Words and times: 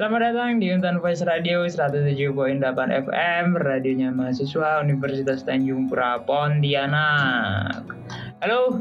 Selamat 0.00 0.32
datang 0.32 0.64
di 0.64 0.72
Untan 0.72 0.96
Voice 1.04 1.20
Radio 1.28 1.68
107.8 1.68 2.32
FM, 3.04 3.52
radionya 3.52 4.08
mahasiswa 4.08 4.80
Universitas 4.80 5.44
Tanjung 5.44 5.92
Pura 5.92 6.16
Pontianak. 6.24 7.84
Halo, 8.40 8.80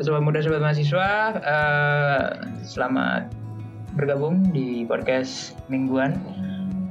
sobat 0.00 0.24
muda, 0.24 0.40
sobat 0.40 0.64
mahasiswa, 0.64 1.36
uh, 1.44 2.48
selamat 2.64 3.28
bergabung 3.92 4.40
di 4.56 4.88
podcast 4.88 5.52
mingguan 5.68 6.16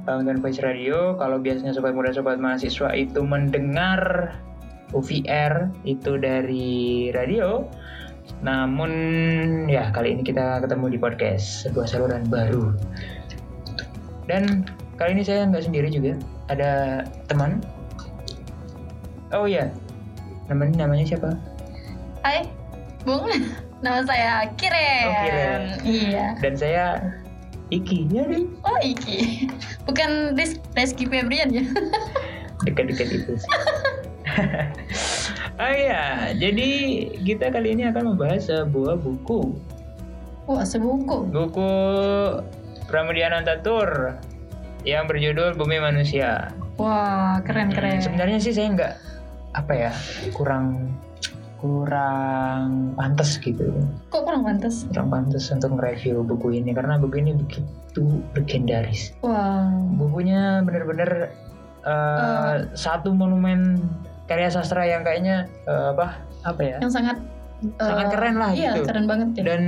Untan 0.05 0.37
Voice 0.37 0.61
Radio. 0.61 1.17
Kalau 1.17 1.41
biasanya 1.41 1.73
sobat 1.73 1.97
muda, 1.97 2.13
sobat 2.13 2.37
mahasiswa 2.37 2.93
itu 2.93 3.25
mendengar 3.25 4.37
UVR 4.93 5.73
itu 5.81 6.21
dari 6.21 7.09
radio, 7.09 7.65
namun 8.45 8.91
ya 9.65 9.89
kali 9.89 10.13
ini 10.13 10.21
kita 10.21 10.61
ketemu 10.61 10.93
di 10.93 10.97
podcast 11.01 11.65
sebuah 11.65 11.89
saluran 11.89 12.29
baru 12.29 12.69
dan 14.29 14.67
kali 14.95 15.17
ini 15.19 15.23
saya 15.25 15.47
nggak 15.49 15.65
sendiri 15.65 15.89
juga, 15.91 16.19
ada 16.47 17.03
teman. 17.27 17.59
Oh 19.33 19.49
iya, 19.49 19.73
namanya 20.47 20.85
namanya 20.85 21.05
siapa? 21.09 21.33
Hai, 22.23 22.47
Bung. 23.03 23.27
Nama 23.83 23.99
saya 24.07 24.47
Kiren. 24.55 25.05
Oh, 25.11 25.15
Kiren. 25.27 25.61
Iya. 25.83 26.25
Dan 26.39 26.53
saya 26.55 26.85
Iki. 27.67 28.07
Ya 28.15 28.23
deh. 28.23 28.47
Oh 28.63 28.79
Iki. 28.79 29.51
Bukan 29.83 30.39
Ris 30.39 30.55
Rizky 30.71 31.03
Febrian 31.03 31.51
ya? 31.51 31.67
Dekat-dekat 32.65 33.11
itu. 33.11 33.33
oh 35.61 35.71
iya, 35.75 36.31
jadi 36.31 36.69
kita 37.27 37.51
kali 37.51 37.75
ini 37.75 37.91
akan 37.91 38.15
membahas 38.15 38.47
sebuah 38.47 39.03
buku. 39.03 39.51
Wah, 40.47 40.63
sebuku. 40.63 41.27
Buku 41.27 41.71
Pramudia 42.93 43.25
Anantatur 43.25 44.21
yang 44.85 45.09
berjudul 45.09 45.57
Bumi 45.57 45.81
Manusia. 45.81 46.53
Wah, 46.77 47.41
keren 47.41 47.73
keren. 47.73 47.97
Hmm, 47.97 48.05
sebenarnya 48.05 48.37
sih 48.37 48.53
saya 48.53 48.69
nggak 48.69 48.93
apa 49.57 49.73
ya 49.73 49.91
kurang 50.37 50.93
kurang 51.57 52.93
pantas 52.93 53.41
gitu. 53.41 53.65
Kok 54.13 54.29
kurang 54.29 54.45
pantas? 54.45 54.85
Kurang 54.93 55.09
pantas 55.09 55.49
untuk 55.49 55.73
nge-review 55.73 56.21
buku 56.21 56.61
ini 56.61 56.69
karena 56.77 57.01
buku 57.01 57.17
ini 57.17 57.33
begitu 57.33 58.21
legendaris. 58.37 59.09
Wah. 59.25 59.73
Bukunya 59.97 60.61
bener-bener 60.61 61.33
uh, 61.89 61.89
uh, 61.89 62.55
satu 62.77 63.09
monumen 63.09 63.89
karya 64.29 64.53
sastra 64.53 64.85
yang 64.85 65.01
kayaknya 65.01 65.49
uh, 65.65 65.97
apa 65.97 66.21
apa 66.45 66.61
ya? 66.61 66.77
Yang 66.77 66.93
sangat 67.01 67.17
sangat 67.79 68.07
keren 68.13 68.35
lah 68.39 68.51
iya, 68.51 68.71
gitu. 68.77 68.87
keren 68.89 69.05
banget 69.07 69.27
ya. 69.39 69.43
Dan 69.43 69.63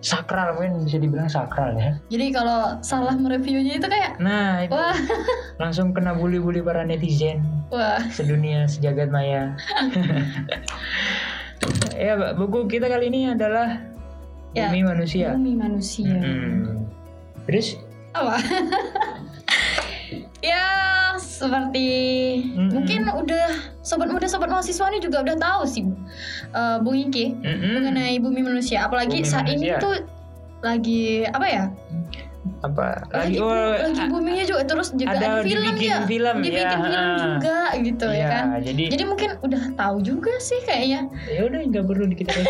sakral 0.00 0.56
mungkin 0.56 0.84
bisa 0.84 0.98
dibilang 1.00 1.28
sakral 1.28 1.76
ya. 1.76 1.96
Jadi 2.08 2.26
kalau 2.32 2.80
salah 2.80 3.14
mereviewnya 3.16 3.80
itu 3.80 3.86
kayak 3.88 4.16
Nah, 4.20 4.64
itu 4.64 4.72
wah, 4.72 4.96
langsung 5.62 5.92
kena 5.92 6.16
bully-bully 6.16 6.64
para 6.64 6.84
netizen 6.84 7.44
wah. 7.68 8.00
sedunia 8.12 8.68
sejagat 8.68 9.12
maya. 9.12 9.56
ya, 11.96 12.36
buku 12.36 12.68
kita 12.68 12.88
kali 12.88 13.08
ini 13.08 13.32
adalah 13.32 13.80
Ya, 14.54 14.70
Bumi 14.70 14.86
Manusia. 14.86 15.34
Bumi 15.34 15.58
manusia. 15.58 16.14
Hmm. 16.14 16.86
Terus 17.50 17.74
Apa? 18.14 18.38
ya 20.54 20.66
seperti 21.18 21.90
Mm-mm. 22.54 22.70
mungkin 22.70 23.10
udah 23.10 23.73
sobat 23.84 24.08
muda 24.08 24.24
sobat 24.24 24.48
mahasiswa 24.48 24.88
ini 24.88 24.98
juga 25.04 25.20
udah 25.20 25.36
tahu 25.36 25.62
sih 25.68 25.84
uh, 26.56 26.80
Bung 26.80 26.96
Iki 26.96 27.36
mm-mm. 27.36 27.72
mengenai 27.78 28.16
bumi 28.16 28.40
manusia 28.40 28.88
apalagi 28.88 29.20
Bumi 29.20 29.28
saat 29.28 29.46
ini 29.46 29.68
manusia. 29.70 29.78
tuh 29.78 30.00
lagi 30.64 31.28
apa 31.28 31.46
ya 31.46 31.64
apa 32.60 33.04
lagi, 33.08 33.36
oh, 33.38 33.52
lagi 33.74 34.04
boomingnya 34.08 34.44
juga 34.44 34.62
terus 34.64 34.88
juga 34.92 35.12
ada 35.12 35.26
ada, 35.40 35.44
film 35.44 35.64
dibikin 35.64 35.88
ya 35.90 35.98
film, 36.04 36.36
dibikin 36.40 36.64
ya. 36.64 36.76
film 36.76 37.06
juga 37.18 37.58
gitu 37.76 38.06
ya 38.06 38.16
Iya, 38.16 38.28
kan 38.28 38.44
jadi 38.60 38.84
jadi 38.88 39.04
mungkin 39.04 39.30
udah 39.40 39.62
tahu 39.74 39.96
juga 40.00 40.32
sih 40.38 40.60
kayaknya 40.62 41.00
ya 41.26 41.40
udah 41.44 41.60
nggak 41.64 41.84
perlu 41.84 42.04
kita. 42.10 42.32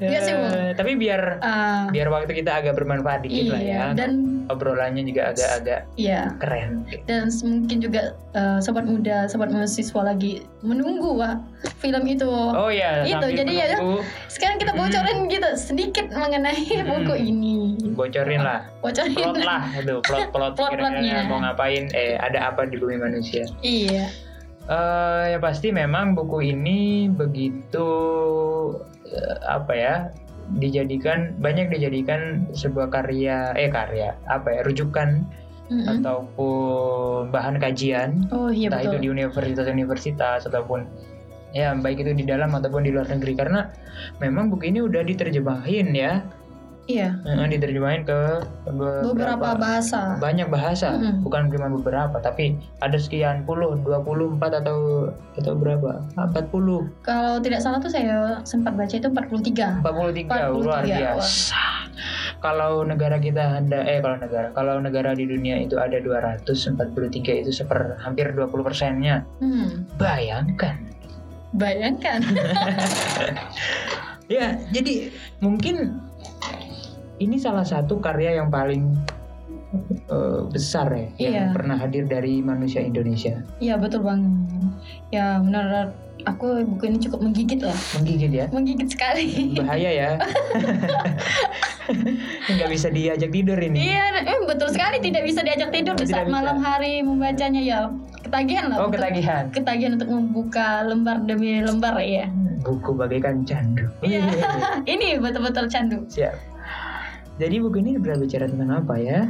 Iya 0.00 0.18
sih, 0.20 0.32
Bu. 0.34 0.46
Eh, 0.46 0.72
tapi 0.74 0.92
biar 0.94 1.40
Ah, 1.40 1.86
biar 1.88 2.08
waktu 2.08 2.34
kita 2.34 2.60
agak 2.60 2.74
bermanfaat 2.74 3.24
dikit 3.24 3.52
lah 3.52 3.60
ya. 3.60 3.64
iya 3.64 3.84
dan 3.94 4.10
Obrolannya 4.44 5.00
juga 5.02 5.32
agak-agak 5.32 5.88
iya 5.96 6.28
keren. 6.36 6.84
dan 7.08 7.32
mungkin 7.40 7.80
juga 7.80 8.12
uh, 8.36 8.60
sobat 8.60 8.84
muda 8.84 9.24
sobat 9.24 9.48
mahasiswa 9.48 10.04
lagi 10.04 10.44
menunggu 10.60 11.16
wah 11.16 11.40
film 11.80 12.04
itu 12.04 12.28
Oh 12.28 12.68
iya, 12.68 13.08
Itu, 13.08 13.24
sambil 13.24 13.40
jadi 13.40 13.52
ya, 13.54 13.66
menunggu, 13.72 14.04
sekarang 14.28 14.56
kita 14.58 14.72
bocorin 14.74 15.18
gitu 15.28 15.48
sedikit 15.56 16.06
mengenai 16.12 16.60
Hmm. 16.74 16.88
buku 16.90 17.14
ini 17.16 17.53
bocorin 17.94 18.40
lah. 18.42 18.60
bocorin 18.80 19.14
Plot 19.14 19.36
lah 19.42 19.62
itu, 19.74 19.94
plot-plot 20.02 20.52
Plot-plotnya. 20.58 20.70
kira-kira 20.70 21.20
mau 21.30 21.38
ngapain 21.42 21.84
eh 21.94 22.14
ada 22.18 22.50
apa 22.52 22.66
di 22.68 22.76
bumi 22.78 22.96
manusia. 22.98 23.44
iya 23.62 24.06
Eh 24.64 25.24
ya 25.36 25.38
pasti 25.44 25.68
memang 25.76 26.16
buku 26.16 26.40
ini 26.56 27.12
begitu 27.12 27.84
eh, 29.04 29.36
apa 29.44 29.72
ya 29.76 29.94
dijadikan 30.56 31.36
banyak 31.36 31.68
dijadikan 31.68 32.48
sebuah 32.56 32.88
karya 32.88 33.52
eh 33.56 33.68
karya 33.68 34.16
apa 34.24 34.48
ya 34.56 34.60
rujukan 34.64 35.24
Mm-mm. 35.68 36.00
ataupun 36.00 37.28
bahan 37.32 37.56
kajian 37.60 38.28
oh 38.32 38.48
iya 38.52 38.68
entah 38.68 38.84
itu 38.84 38.96
betul 38.96 39.04
di 39.04 39.08
universitas-universitas 39.20 40.44
ataupun 40.48 40.84
ya 41.56 41.72
baik 41.76 42.04
itu 42.04 42.12
di 42.12 42.24
dalam 42.28 42.52
ataupun 42.52 42.84
di 42.84 42.90
luar 42.92 43.08
negeri 43.08 43.32
karena 43.36 43.68
memang 44.20 44.52
buku 44.52 44.68
ini 44.68 44.84
udah 44.84 45.00
diterjemahin 45.04 45.92
ya 45.96 46.20
iya. 46.90 47.16
Diterjemahin 47.24 48.02
ke 48.04 48.42
beberapa 49.04 49.54
bahasa. 49.56 50.18
Banyak 50.18 50.48
bahasa 50.50 50.98
Mm-mm. 50.98 51.22
bukan 51.24 51.48
cuma 51.48 51.68
beberapa 51.70 52.16
tapi 52.18 52.58
ada 52.82 52.98
sekian 52.98 53.46
puluh 53.46 53.78
24 53.82 54.60
atau 54.64 55.10
atau 55.38 55.52
berapa? 55.54 56.02
Ah, 56.18 56.28
40 56.30 57.04
kalau 57.06 57.38
tidak 57.40 57.60
salah 57.62 57.78
tuh 57.78 57.92
saya 57.92 58.42
sempat 58.44 58.74
baca 58.74 58.94
itu 58.94 59.08
43 59.08 59.82
43, 59.82 59.84
43, 59.84 60.54
luar 60.54 60.82
wah. 60.82 60.82
biasa. 60.84 61.62
Kalau 62.42 62.84
negara 62.84 63.16
kita 63.16 63.64
ada 63.64 63.80
eh 63.88 64.04
kalau 64.04 64.20
negara 64.20 64.48
kalau 64.52 64.74
negara 64.82 65.10
di 65.16 65.24
dunia 65.24 65.64
itu 65.64 65.80
ada 65.80 65.96
243 65.96 67.40
itu 67.40 67.50
seper 67.54 67.96
hampir 68.04 68.34
20 68.36 68.50
persennya. 68.60 69.24
Hmm, 69.40 69.88
bayangkan. 69.96 70.76
Bayangkan. 71.54 72.20
Ya 74.24 74.56
jadi 74.72 75.12
mungkin 75.44 76.00
ini 77.16 77.36
salah 77.36 77.62
satu 77.62 77.98
karya 77.98 78.38
yang 78.38 78.48
paling 78.48 78.90
eh, 80.06 80.40
besar 80.48 80.86
ya 80.88 81.06
yang 81.18 81.32
Iya. 81.34 81.44
pernah 81.50 81.76
hadir 81.76 82.04
dari 82.04 82.38
manusia 82.40 82.80
Indonesia. 82.80 83.42
Iya 83.58 83.74
betul 83.74 84.02
banget. 84.02 84.30
Ya 85.10 85.38
benar 85.38 85.94
aku 86.24 86.62
buku 86.64 86.84
ini 86.86 86.98
cukup 87.00 87.20
menggigit 87.20 87.60
lah. 87.60 87.74
Menggigit 87.92 88.32
ya? 88.32 88.46
Menggigit 88.48 88.88
sekali. 88.88 89.54
Bahaya 89.56 89.90
ya. 89.90 90.10
Nggak 92.46 92.70
bisa 92.70 92.88
diajak 92.88 93.28
tidur 93.28 93.58
ini. 93.58 93.92
Iya, 93.92 94.24
eh, 94.24 94.38
betul 94.44 94.70
sekali 94.70 94.98
tidak 95.00 95.22
bisa 95.22 95.42
diajak 95.42 95.68
tidur 95.68 95.94
di 95.94 96.06
saat 96.06 96.26
malam 96.26 96.56
hari 96.58 97.02
membacanya 97.02 97.60
ya. 97.60 97.80
Ketagihan 98.22 98.72
lah. 98.72 98.76
oh 98.78 98.88
untuk- 98.88 98.96
ketagihan. 98.98 99.44
Ketagihan 99.50 99.92
untuk 99.94 100.08
membuka 100.08 100.66
lembar 100.82 101.20
demi 101.20 101.60
lembar 101.60 101.98
ya. 102.00 102.26
buku 102.64 102.96
bagaikan 102.96 103.44
candu. 103.44 103.84
Iya, 104.00 104.24
ini 104.88 105.20
betul-betul 105.20 105.68
candu. 105.68 106.00
siap 106.08 106.32
jadi 107.38 107.60
buku 107.62 107.82
ini 107.82 107.98
berbicara 107.98 108.46
tentang 108.46 108.70
apa 108.70 108.94
ya 108.98 109.20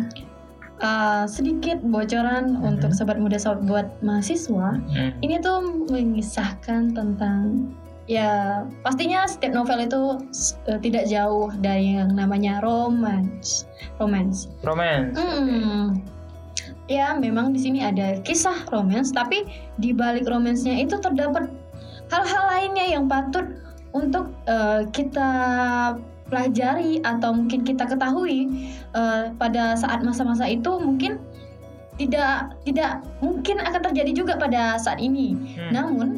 Uh, 0.83 1.23
sedikit 1.31 1.79
bocoran 1.87 2.59
Mhm. 2.59 2.67
untuk 2.67 2.91
sobat 2.99 3.23
muda 3.23 3.39
sobat 3.39 3.63
buat 3.63 3.87
mahasiswa. 4.03 4.75
Hmm. 4.75 5.15
Ini 5.23 5.39
tuh 5.39 5.87
mengisahkan 5.87 6.99
tentang 6.99 7.71
ya 8.11 8.67
pastinya 8.83 9.23
setiap 9.23 9.55
novel 9.55 9.87
itu 9.87 10.19
uh, 10.67 10.79
tidak 10.83 11.07
jauh 11.07 11.55
dari 11.63 11.95
yang 11.95 12.19
namanya 12.19 12.59
romance. 12.59 13.71
Romance. 14.03 14.51
romance 14.67 15.15
Hmm. 15.15 16.03
Ya, 16.91 17.17
memang 17.17 17.55
di 17.55 17.63
sini 17.63 17.81
ada 17.81 18.19
kisah 18.27 18.67
romance, 18.69 19.15
tapi 19.15 19.47
di 19.79 19.95
balik 19.95 20.27
romansnya 20.27 20.75
itu 20.75 20.99
terdapat 20.99 21.49
hal-hal 22.13 22.45
lainnya 22.51 22.99
yang 22.99 23.07
patut 23.09 23.47
untuk 23.95 24.29
eh, 24.45 24.85
kita 24.93 25.31
pelajari 26.35 26.99
atau 27.07 27.31
mungkin 27.31 27.63
kita 27.63 27.87
ketahui 27.87 28.51
eh, 28.91 29.31
pada 29.39 29.79
saat 29.79 30.03
masa-masa 30.03 30.51
itu 30.51 30.75
mungkin 30.83 31.23
tidak 31.95 32.59
tidak 32.67 33.07
mungkin 33.23 33.63
akan 33.63 33.81
terjadi 33.87 34.11
juga 34.11 34.35
pada 34.35 34.75
saat 34.83 34.99
ini. 34.99 35.39
Hmm. 35.55 35.71
Namun 35.71 36.09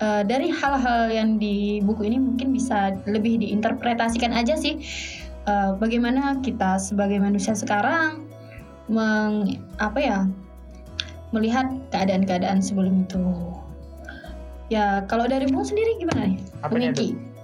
eh, 0.00 0.24
dari 0.24 0.48
hal-hal 0.48 1.12
yang 1.12 1.36
di 1.36 1.84
buku 1.84 2.08
ini 2.08 2.16
mungkin 2.16 2.56
bisa 2.56 2.96
lebih 3.04 3.36
diinterpretasikan 3.44 4.32
aja 4.32 4.56
sih 4.56 4.80
eh, 5.44 5.70
bagaimana 5.76 6.40
kita 6.40 6.80
sebagai 6.80 7.20
manusia 7.20 7.52
sekarang 7.52 8.24
meng 8.88 9.60
apa 9.76 10.00
ya 10.00 10.18
melihat 11.36 11.68
keadaan-keadaan 11.92 12.64
sebelum 12.64 13.04
itu. 13.04 13.20
Ya 14.72 15.04
kalau 15.04 15.28
dari 15.28 15.44
Bung 15.44 15.68
sendiri 15.68 16.00
gimana 16.00 16.32
nih, 16.32 16.40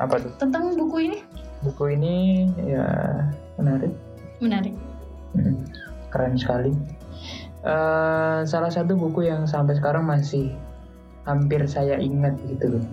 apa 0.00 0.16
tuh 0.16 0.32
tentang 0.40 0.72
buku 0.80 1.12
ini 1.12 1.20
buku 1.60 1.96
ini 1.96 2.46
ya 2.64 2.86
menarik 3.56 3.92
menarik. 4.40 4.74
Hmm, 5.36 5.62
keren 6.08 6.34
sekali. 6.34 6.72
Eh, 7.60 8.38
salah 8.48 8.72
satu 8.72 8.96
buku 8.96 9.28
yang 9.28 9.44
sampai 9.44 9.76
sekarang 9.76 10.08
masih 10.08 10.56
hampir 11.28 11.60
saya 11.68 12.00
ingat 12.00 12.40
gitu 12.48 12.80
loh. 12.80 12.84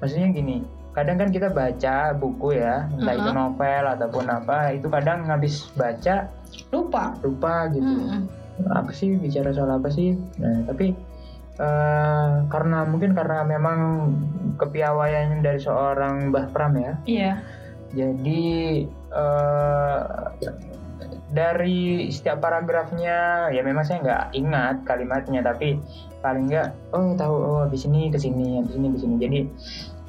Maksudnya 0.00 0.32
gini, 0.32 0.64
kadang 0.96 1.20
kan 1.20 1.28
kita 1.28 1.52
baca 1.52 2.16
buku 2.16 2.56
ya, 2.56 2.88
entah 2.96 3.12
itu 3.12 3.28
Uh-huh. 3.28 3.36
novel 3.52 3.84
ataupun 3.92 4.24
apa, 4.24 4.72
itu 4.72 4.88
kadang 4.88 5.28
habis 5.28 5.68
baca 5.76 6.32
Lupa. 6.72 7.12
lupa 7.20 7.68
gitu. 7.76 7.84
Mm-mm. 7.84 8.24
Apa 8.72 8.88
sih 8.88 9.20
bicara 9.20 9.52
soal 9.52 9.68
apa 9.76 9.92
sih? 9.92 10.16
Nah, 10.40 10.64
tapi 10.64 10.96
eh, 11.60 12.30
karena 12.48 12.88
mungkin 12.88 13.12
karena 13.12 13.44
memang 13.44 13.78
kepiawaian 14.56 15.44
dari 15.44 15.60
seorang 15.60 16.32
Mbah 16.32 16.46
Pram 16.56 16.72
ya, 16.80 16.92
Iya. 17.04 17.32
Jadi 17.96 18.44
eh, 19.10 20.00
dari 21.26 22.06
setiap 22.08 22.38
paragrafnya 22.38 23.48
ya 23.50 23.60
memang 23.60 23.82
saya 23.82 23.98
nggak 24.00 24.24
ingat 24.32 24.76
kalimatnya 24.84 25.40
tapi 25.42 25.80
paling 26.22 26.48
nggak 26.48 26.70
oh 26.92 27.12
tahu 27.18 27.34
oh 27.34 27.58
habis 27.66 27.84
ini 27.84 28.08
ke 28.08 28.18
sini 28.18 28.60
habis 28.62 28.74
ini 28.74 28.88
ke 28.94 28.98
sini 29.00 29.14
jadi 29.18 29.40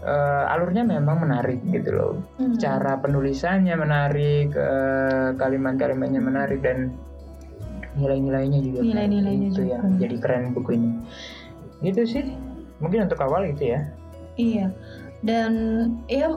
eh, 0.03 0.53
alurnya 0.53 0.83
memang 0.85 1.25
menarik 1.25 1.59
gitu 1.67 1.89
loh 1.91 2.13
Hmm. 2.37 2.53
cara 2.61 3.01
penulisannya 3.01 3.75
menarik 3.75 4.53
eh, 4.53 5.29
kalimat-kalimatnya 5.35 6.21
menarik 6.21 6.61
dan 6.61 6.93
nilai-nilainya 7.97 8.61
juga. 8.61 8.79
Nilai-nilainya 8.85 9.47
itu 9.49 9.61
juga. 9.65 9.81
yang 9.81 9.97
jadi 9.97 10.15
keren 10.21 10.43
buku 10.53 10.77
ini 10.77 10.89
gitu 11.81 12.01
sih 12.05 12.23
mungkin 12.77 13.09
untuk 13.09 13.21
awal 13.21 13.45
gitu 13.49 13.73
ya 13.73 13.81
Iya. 14.37 14.69
Dan 15.25 15.51
ya 16.05 16.29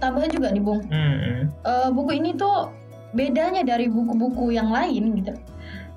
tambah 0.00 0.24
juga 0.26 0.48
nih 0.50 0.60
Bung. 0.60 0.80
Hmm, 0.88 1.52
Eh, 1.60 1.88
buku 1.92 2.16
ini 2.16 2.32
tuh 2.34 2.72
bedanya 3.12 3.60
dari 3.62 3.86
buku-buku 3.86 4.50
yang 4.50 4.68
lain 4.68 5.14
gitu. 5.16 5.32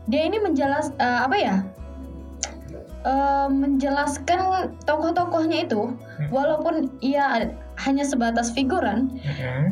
Dia 0.06 0.28
ini 0.28 0.38
menjelas 0.38 0.92
eh, 0.98 1.20
apa 1.24 1.36
ya? 1.36 1.56
Eh, 3.04 3.48
menjelaskan 3.50 4.40
tokoh-tokohnya 4.84 5.68
itu 5.68 5.92
walaupun 6.30 6.88
ia 7.00 7.52
hanya 7.76 8.06
sebatas 8.06 8.54
figuran, 8.54 9.20
hmm, 9.20 9.66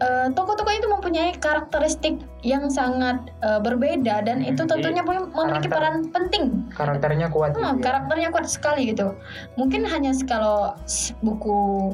eh, 0.00 0.28
tokoh-tokoh 0.32 0.72
itu 0.72 0.88
mempunyai 0.88 1.36
karakteristik 1.36 2.16
yang 2.40 2.72
sangat 2.72 3.20
berbeda 3.60 4.24
dan 4.24 4.40
Hmm, 4.40 4.50
itu 4.50 4.62
jadi 4.64 4.70
tentunya 4.80 5.02
punya- 5.04 5.28
memiliki 5.28 5.68
karakter- 5.68 5.72
peran 5.76 5.94
penting 6.08 6.44
karakternya 6.72 7.28
kuat 7.28 7.52
Hmm, 7.52 7.60
gitu 7.60 7.68
ya. 7.68 7.84
karakternya 7.84 8.28
kuat 8.30 8.46
sekali 8.48 8.82
gitu. 8.88 9.12
Mungkin 9.60 9.84
hanya 9.84 10.16
kalau 10.24 10.72
buku 11.20 11.92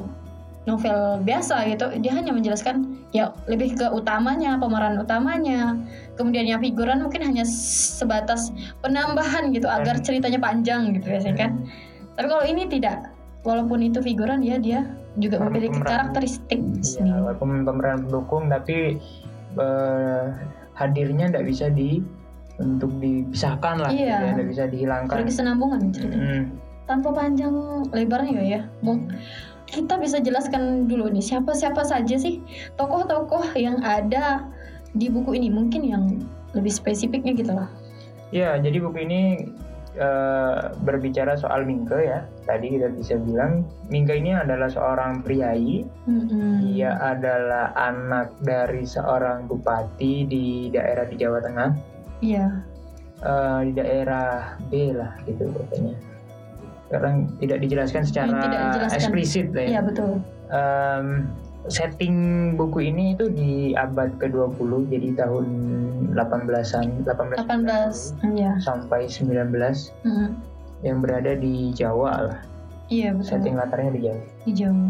novel 0.67 1.23
biasa 1.23 1.63
gitu, 1.71 1.87
dia 2.03 2.11
hanya 2.11 2.35
menjelaskan 2.35 2.99
ya 3.15 3.31
lebih 3.47 3.79
ke 3.79 3.87
utamanya, 3.87 4.59
pemeran 4.59 4.99
utamanya. 4.99 5.79
Kemudian 6.19 6.43
yang 6.43 6.59
figuran 6.59 6.99
mungkin 6.99 7.23
hanya 7.23 7.47
sebatas 7.47 8.51
penambahan 8.83 9.55
gitu 9.55 9.65
agar 9.65 9.97
Dan- 9.97 10.03
ceritanya 10.03 10.39
panjang 10.43 10.91
gitu 10.91 11.07
biasanya 11.07 11.37
kan. 11.39 11.51
Hmm. 11.55 12.13
Tapi 12.19 12.27
kalau 12.27 12.45
ini 12.45 12.67
tidak. 12.67 13.15
Walaupun 13.47 13.79
itu 13.79 14.03
figuran 14.03 14.43
ya 14.43 14.59
dia 14.59 14.91
juga 15.15 15.39
memiliki 15.39 15.79
pemeran. 15.79 16.11
karakteristik 16.11 16.59
sendiri. 16.83 17.15
walaupun 17.31 17.63
pemeran 17.63 18.03
pendukung 18.03 18.51
tapi 18.51 18.99
eh, 19.55 20.23
hadirnya 20.75 21.31
tidak 21.31 21.45
bisa 21.47 21.71
di 21.71 22.03
untuk 22.57 22.91
dipisahkan 22.99 23.87
lah, 23.87 23.89
Iya. 23.93 24.17
ya, 24.19 24.29
tidak 24.35 24.47
bisa 24.49 24.63
dihilangkan. 24.67 25.15
Berkesenambungan 25.15 25.79
ceritanya. 25.93 26.25
Mm, 26.27 26.43
tanpa 26.89 27.09
panjang 27.13 27.53
lebarnya 27.93 28.41
ya, 28.43 28.61
Bung. 28.81 29.07
Kita 29.67 29.99
bisa 29.99 30.23
jelaskan 30.23 30.87
dulu 30.87 31.11
nih 31.11 31.19
siapa-siapa 31.21 31.83
saja 31.83 32.15
sih 32.15 32.39
tokoh-tokoh 32.79 33.51
yang 33.59 33.83
ada 33.83 34.47
di 34.95 35.11
buku 35.11 35.35
ini. 35.35 35.51
Mungkin 35.51 35.83
yang 35.83 36.03
lebih 36.55 36.71
spesifiknya 36.71 37.35
gitu 37.35 37.51
lah. 37.51 37.67
Ya, 38.31 38.55
jadi 38.59 38.79
buku 38.79 39.03
ini 39.03 39.21
eh, 39.99 40.59
berbicara 40.87 41.35
soal 41.35 41.67
Mingke 41.67 41.99
ya. 41.99 42.23
Tadi 42.47 42.79
kita 42.79 42.87
bisa 42.95 43.19
bilang 43.19 43.67
Mingke 43.91 44.15
ini 44.15 44.31
adalah 44.31 44.71
seorang 44.71 45.19
priai. 45.19 45.83
Mm-mm. 46.07 46.71
Dia 46.71 46.95
adalah 47.03 47.75
anak 47.75 48.39
dari 48.39 48.87
seorang 48.87 49.51
bupati 49.51 50.23
di 50.23 50.71
daerah 50.71 51.03
di 51.11 51.15
Jawa 51.19 51.43
Tengah, 51.43 51.69
Iya. 52.23 52.47
eh, 53.19 53.59
di 53.67 53.71
daerah 53.75 54.55
B 54.71 54.95
lah 54.95 55.11
gitu 55.27 55.51
katanya. 55.51 55.95
Sekarang 56.87 57.15
tidak 57.37 57.57
dijelaskan 57.59 58.01
secara 58.01 58.29
Hmm, 58.29 58.41
tidak 58.41 58.59
dijelaskan. 58.65 58.95
eksplisit 58.95 59.47
ya. 59.51 59.65
Iya 59.67 59.81
betul. 59.83 60.11
Em, 60.47 61.07
setting 61.67 62.15
buku 62.55 62.79
ini 62.85 63.11
itu 63.11 63.27
di 63.27 63.51
abad 63.75 64.15
ke-20 64.17 64.87
jadi 64.87 65.09
tahun 65.17 65.45
18-an 66.15 67.03
18, 67.03 67.35
18. 67.37 68.15
Iya. 68.31 68.55
sampai 68.57 69.03
19 69.05 69.91
Mm. 70.01 70.31
yang 70.81 71.03
berada 71.03 71.35
di 71.35 71.75
Jawa 71.75 72.11
lah. 72.23 72.39
Iya 72.87 73.11
betul. 73.13 73.27
Setting 73.27 73.55
latarnya 73.55 73.91
di 73.91 74.01
Jawa. 74.01 74.19
Di 74.41 74.51
Jawa. 74.55 74.87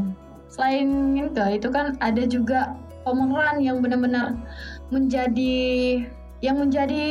Selain 0.47 0.87
itu, 1.17 1.41
itu 1.51 1.67
kan 1.67 1.97
ada 1.99 2.23
juga 2.23 2.77
pemeran 3.01 3.57
yang 3.57 3.81
benar-benar 3.81 4.37
menjadi 4.91 5.55
yang 6.41 6.61
menjadi 6.61 7.05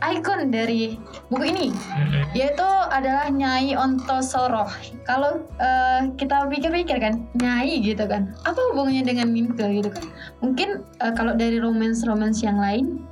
ikon 0.00 0.48
dari 0.48 0.96
buku 1.28 1.44
ini. 1.52 1.68
yaitu 2.32 2.64
adalah 2.88 3.28
Nyai 3.28 3.76
Ontosoroh. 3.76 4.68
Kalau 5.04 5.44
eh, 5.60 6.08
kita 6.16 6.48
pikir-pikir 6.48 6.96
kan, 6.96 7.24
Nyai 7.36 7.80
gitu 7.84 8.04
kan, 8.08 8.32
apa 8.48 8.56
hubungannya 8.72 9.04
dengan 9.04 9.28
Minke 9.28 9.64
gitu 9.80 9.92
kan? 9.92 10.04
Mungkin 10.40 10.80
eh, 11.00 11.12
kalau 11.12 11.36
dari 11.36 11.60
romance-romance 11.60 12.40
yang 12.40 12.56
lain, 12.56 13.04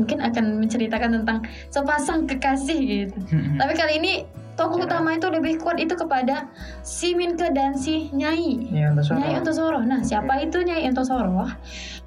mungkin 0.00 0.22
akan 0.22 0.62
menceritakan 0.62 1.20
tentang 1.20 1.38
sepasang 1.68 2.24
kekasih 2.24 2.78
gitu. 2.78 3.16
Tapi 3.60 3.72
kali 3.74 3.98
ini 4.00 4.12
tokoh 4.54 4.78
Ya. 4.82 4.90
utama 4.90 5.14
itu 5.14 5.26
lebih 5.30 5.62
kuat 5.62 5.78
itu 5.78 5.94
kepada 5.94 6.46
si 6.82 7.14
Minke 7.14 7.50
dan 7.52 7.74
si 7.78 8.08
Nyai. 8.10 8.70
Nyai 8.72 9.38
Ontosoroh. 9.38 9.82
Nah, 9.84 10.00
siapa 10.02 10.38
itu 10.40 10.62
Nyai 10.62 10.86
Ontosoroh? 10.88 11.50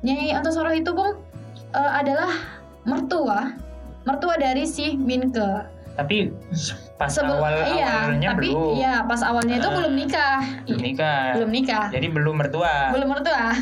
Nyai 0.03 0.33
Ontosoroh 0.35 0.73
itu 0.73 0.91
bung 0.91 1.19
eh, 1.75 1.91
adalah 1.99 2.31
mertua, 2.83 3.53
mertua 4.03 4.35
dari 4.35 4.63
si 4.63 4.93
Minke. 4.93 5.67
Tapi 5.91 6.31
pas 6.95 7.11
Sebelum- 7.11 7.37
awal 7.37 7.67
iya, 7.69 8.07
awalnya 8.07 8.29
tapi 8.31 8.47
belum. 8.47 8.73
iya 8.73 8.93
pas 9.03 9.21
awalnya 9.21 9.55
itu 9.57 9.67
Ah. 9.67 9.75
belum 9.75 9.93
nikah. 9.93 10.39
Belum 10.63 10.81
nikah. 10.81 11.23
Belum 11.35 11.51
nikah. 11.51 11.85
Jadi 11.89 12.07
belum 12.07 12.35
mertua. 12.37 12.75
Belum 12.91 13.09
mertua. 13.09 13.41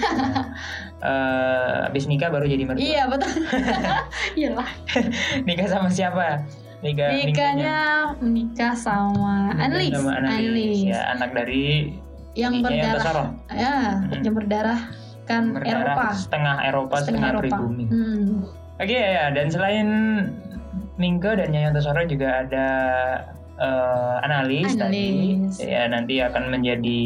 Eh, 0.99 1.75
habis 1.81 2.03
nikah 2.05 2.27
baru 2.27 2.43
jadi 2.43 2.67
mertua. 2.67 2.83
iya, 2.83 3.07
betul. 3.07 3.31
Iyalah. 4.35 4.67
nikah 5.47 5.67
sama 5.69 5.87
siapa? 5.87 6.43
Nikah 6.79 7.15
Nikahnya 7.23 7.77
menikah 8.19 8.75
sama 8.75 9.55
Anlis. 9.55 9.95
Anlis. 9.95 10.79
ya 10.85 11.15
anak 11.15 11.31
dari 11.33 11.95
Yang 12.35 12.53
berdarah. 12.61 12.91
Ontosoroh. 12.93 13.27
Ya, 13.49 13.75
Hmm. 13.95 14.21
yang 14.21 14.35
berdarah 14.35 14.79
kan 15.23 15.43
berdarah 15.49 15.87
Eropa. 15.87 16.05
setengah 16.13 16.55
Eropa 16.63 16.95
setengah, 16.99 17.31
pribumi. 17.37 17.85
Hmm. 17.87 18.35
Oke 18.79 18.95
ya, 18.95 19.27
dan 19.29 19.51
selain 19.51 19.87
Mingke 20.95 21.35
dan 21.35 21.51
Nyai 21.51 21.67
Ontosoro 21.67 21.99
juga 22.07 22.47
ada 22.47 22.67
eh, 23.59 24.15
analis, 24.23 24.71
Analis. 24.71 24.79
tadi, 25.59 25.67
ya 25.67 25.83
nanti 25.87 26.23
akan 26.23 26.47
menjadi 26.47 26.99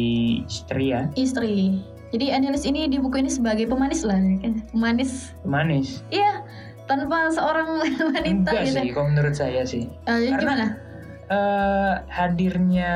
istri 0.46 0.94
ya, 0.94 1.10
Istri. 1.14 1.82
Jadi 2.14 2.30
Annelis 2.30 2.62
ini 2.62 2.86
di 2.86 3.02
buku 3.02 3.18
ini 3.18 3.26
sebagai 3.26 3.66
pemanis 3.66 4.06
lah, 4.06 4.14
kan? 4.38 4.62
pemanis. 4.70 5.34
manis. 5.42 5.98
Iya, 6.14 6.46
tanpa 6.86 7.26
seorang 7.28 7.82
wanita 8.14 8.54
Enggak 8.54 8.70
gitu. 8.70 8.78
sih, 8.78 8.88
kalau 8.94 9.10
menurut 9.10 9.34
saya 9.34 9.66
sih. 9.66 9.90
Eh, 10.06 10.30
Karena- 10.30 10.38
gimana? 10.38 10.66
eh 11.24 11.94
hadirnya 12.06 12.92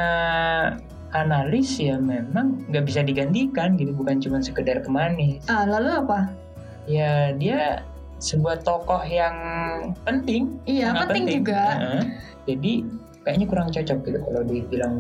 analis 1.11 1.80
ya 1.80 1.97
memang 1.97 2.62
nggak 2.68 2.85
bisa 2.85 3.00
digantikan 3.02 3.75
gitu, 3.75 3.90
bukan 3.90 4.23
cuma 4.23 4.38
sekedar 4.38 4.85
pemanis. 4.85 5.42
Ah, 5.49 5.66
lalu 5.66 5.99
apa? 5.99 6.30
Ya 6.87 7.35
dia 7.35 7.82
sebuah 8.18 8.60
tokoh 8.60 9.02
yang 9.02 9.37
penting, 10.02 10.58
Iya, 10.64 10.90
sangat 10.90 11.08
penting, 11.08 11.25
juga. 11.40 11.62
Heeh. 11.75 12.02
Jadi 12.44 12.72
kayaknya 13.22 13.46
kurang 13.46 13.68
cocok 13.68 13.98
gitu 14.02 14.18
kalau 14.18 14.42
dibilang 14.42 14.94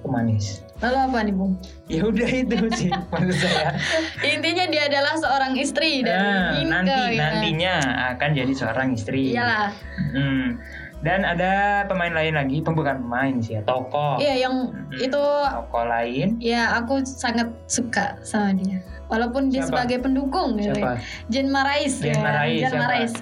pemanis. 0.00 0.62
Lalu 0.78 0.98
apa 1.00 1.18
nih, 1.20 1.34
Bung? 1.34 1.52
Ya 1.86 2.02
udah 2.02 2.30
itu 2.30 2.56
sih 2.74 2.90
maksud 3.12 3.36
saya. 3.36 3.74
Intinya 4.22 4.64
dia 4.66 4.82
adalah 4.86 5.14
seorang 5.14 5.52
istri 5.54 6.06
Nah, 6.06 6.54
Minke, 6.54 6.70
nanti 6.70 7.02
gitu. 7.10 7.18
nantinya 7.18 7.74
akan 8.14 8.30
jadi 8.32 8.52
seorang 8.54 8.88
istri. 8.94 9.34
Iyalah. 9.34 9.74
Hmm. 10.14 10.58
Dan 10.98 11.22
ada 11.22 11.86
pemain 11.86 12.10
lain 12.10 12.34
lagi, 12.34 12.58
bukan 12.74 12.98
pemain 12.98 13.38
sih 13.38 13.54
ya, 13.54 13.62
tokoh. 13.62 14.18
Iya, 14.18 14.50
yang 14.50 14.54
Mm-mm. 14.66 14.98
itu 14.98 15.22
Tokoh 15.46 15.84
lain. 15.86 16.34
ya 16.42 16.74
aku 16.74 16.98
sangat 17.06 17.46
suka 17.70 18.18
sama 18.26 18.50
dia. 18.54 18.82
Walaupun 19.08 19.48
dia 19.48 19.64
Siapa? 19.64 19.88
sebagai 19.88 20.04
pendukung 20.04 20.60
gitu. 20.60 20.76
ya. 20.76 20.76
Siapa? 20.76 20.92
Jen 21.32 21.48
Marais 21.48 21.94
Jen 21.96 22.12
ya. 22.12 22.20
Marais, 22.20 22.60
Jen? 22.60 22.72
Marais. 22.76 23.12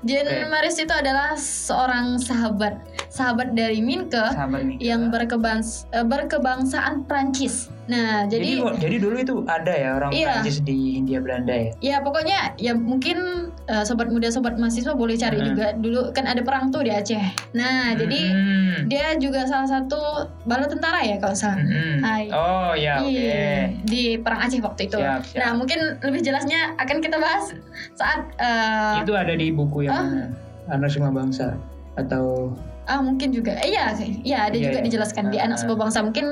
Jen. 0.00 0.26
Marais 0.48 0.76
itu 0.80 0.94
adalah 0.94 1.36
seorang 1.36 2.16
sahabat, 2.16 2.80
sahabat 3.14 3.54
dari 3.54 3.78
Minke 3.78 4.18
Sahabat 4.18 4.74
yang 4.82 5.06
berkebangs 5.08 5.86
eh, 5.94 6.02
berkebangsaan 6.02 7.06
Prancis. 7.06 7.70
Nah, 7.84 8.24
Jadi, 8.24 8.64
jadi, 8.64 8.80
jadi 8.80 8.96
dulu 8.96 9.16
itu 9.20 9.34
ada 9.44 9.68
ya 9.70 9.90
orang 9.94 10.08
Iya. 10.10 10.40
Prancis 10.40 10.64
di 10.64 10.96
Hindia 10.96 11.20
Belanda 11.20 11.52
ya. 11.52 11.70
ya 11.84 11.96
pokoknya 12.00 12.56
ya 12.56 12.72
mungkin 12.72 13.50
eh, 13.68 13.84
sobat 13.84 14.08
muda 14.08 14.32
sobat 14.32 14.56
mahasiswa 14.56 14.96
boleh 14.96 15.14
cari 15.14 15.36
Hmm. 15.38 15.46
juga 15.52 15.66
dulu 15.76 16.00
kan 16.10 16.24
ada 16.24 16.40
perang 16.40 16.72
tuh 16.72 16.80
di 16.80 16.90
Aceh. 16.90 17.22
Nah, 17.54 17.92
jadi 17.94 18.20
Hmm. 18.32 18.78
dia 18.88 19.14
juga 19.14 19.44
salah 19.44 19.68
satu 19.68 20.00
bala 20.42 20.64
tentara 20.64 21.04
ya 21.04 21.20
kalau 21.20 21.36
salah. 21.36 21.60
Mm-mm. 21.60 22.00
Hai. 22.00 22.24
Oh 22.32 22.72
ya 22.74 22.98
oke. 22.98 23.12
Iya, 23.12 23.68
di 23.84 24.16
perang 24.18 24.40
Aceh 24.42 24.58
waktu 24.58 24.88
itu. 24.88 24.96
Siap, 24.96 25.20
siap. 25.22 25.38
Nah, 25.38 25.50
mungkin 25.54 25.78
lebih 26.00 26.24
jelasnya 26.24 26.72
akan 26.80 26.98
kita 26.98 27.20
bahas 27.20 27.52
saat 27.94 28.26
eh, 28.40 29.04
Itu 29.04 29.12
ada 29.12 29.36
di 29.36 29.52
buku 29.52 29.86
yang? 29.86 30.32
Anak 30.66 30.88
Semua 30.88 31.12
Bangsa 31.12 31.52
atau 31.94 32.48
ah 32.86 33.00
mungkin 33.00 33.28
juga. 33.30 33.56
Eh, 33.58 33.70
iya, 33.70 33.92
sih. 33.92 34.20
iya 34.22 34.46
ada 34.46 34.54
Iya, 34.54 34.64
juga 34.66 34.78
iya. 34.78 34.86
dijelaskan 34.86 35.24
di 35.28 35.36
Ah, 35.36 35.44
anak 35.44 35.56
ah. 35.56 35.60
sebuah 35.60 35.78
bangsa 35.80 35.98
mungkin 36.00 36.26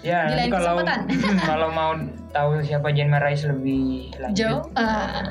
ya 0.00 0.26
Di 0.26 0.34
lain 0.36 0.50
kalau 0.50 0.72
kesempatan. 0.76 1.00
Mm, 1.26 1.38
kalau 1.42 1.68
mau 1.70 1.90
tahu 2.30 2.50
siapa 2.60 2.88
Jen 2.90 3.08
Marais 3.08 3.42
lebih 3.42 4.12
lanjut 4.16 4.36
jauh 4.36 4.62
eh, 4.72 5.24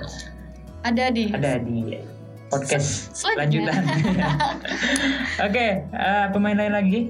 ada 0.84 1.06
di 1.10 1.24
ada 1.30 1.52
di 1.58 2.02
podcast 2.48 3.14
Selanjutnya. 3.14 3.74
lanjutan. 3.74 3.84
Oke, 5.48 5.68
eh, 5.82 6.26
pemain 6.30 6.56
lain 6.56 6.74
lagi 6.74 7.02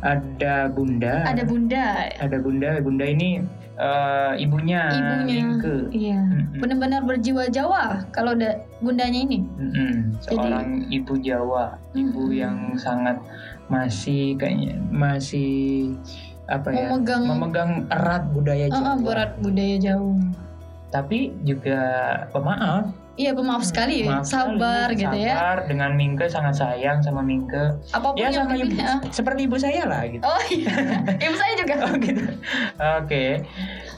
ada 0.00 0.68
Bunda. 0.68 1.24
ada 1.24 1.42
bunda 1.42 2.12
Ada 2.20 2.36
Bunda. 2.36 2.70
Bunda 2.78 3.04
ini 3.04 3.40
eh, 3.74 4.32
ibunya. 4.38 4.82
ibunya 4.90 5.34
Mingke. 5.44 5.76
iya 5.90 6.20
Mm-mm. 6.22 6.58
benar-benar 6.62 7.02
berjiwa 7.02 7.50
Jawa 7.50 8.06
kalau 8.14 8.34
ada 8.38 8.62
bundanya 8.78 9.20
ini 9.20 9.42
Mm-mm. 9.58 10.14
Seorang 10.22 10.86
ibu 10.88 11.14
Jawa, 11.18 11.74
ibu 11.92 12.30
Mm-mm. 12.30 12.38
yang 12.38 12.56
sangat 12.78 13.18
masih 13.66 14.36
kayaknya 14.36 14.76
masih 14.92 15.94
apa 16.44 16.68
ya 16.70 16.92
memegang 16.92 17.24
memegang 17.24 17.72
erat 17.88 18.22
budaya 18.30 18.68
Jawa. 18.68 19.00
berat 19.00 19.32
budaya 19.40 19.76
Jawa 19.80 20.12
Tapi 20.94 21.34
juga 21.42 21.80
pemaaf, 22.30 22.86
iya 23.14 23.30
pemaaf 23.30 23.62
sekali 23.62 24.02
Maaf 24.04 24.26
sabar 24.26 24.90
sekali, 24.90 25.02
gitu 25.06 25.16
ya 25.22 25.34
sabar 25.38 25.58
dengan 25.70 25.90
Mingke 25.94 26.26
sangat 26.26 26.54
sayang 26.58 26.98
sama 26.98 27.22
Mingke. 27.22 27.78
apa 27.90 28.06
pun 28.10 28.18
Ya 28.18 28.28
sama 28.30 28.54
ibu, 28.54 28.74
ah. 28.78 28.98
seperti 29.08 29.46
ibu 29.46 29.56
saya 29.56 29.86
lah 29.86 30.02
gitu. 30.06 30.22
oh 30.22 30.42
iya 30.50 30.74
ibu 31.26 31.36
saya 31.36 31.52
juga 31.54 31.74
Oh 31.84 31.94
gitu. 32.00 32.24
Oke. 33.02 33.24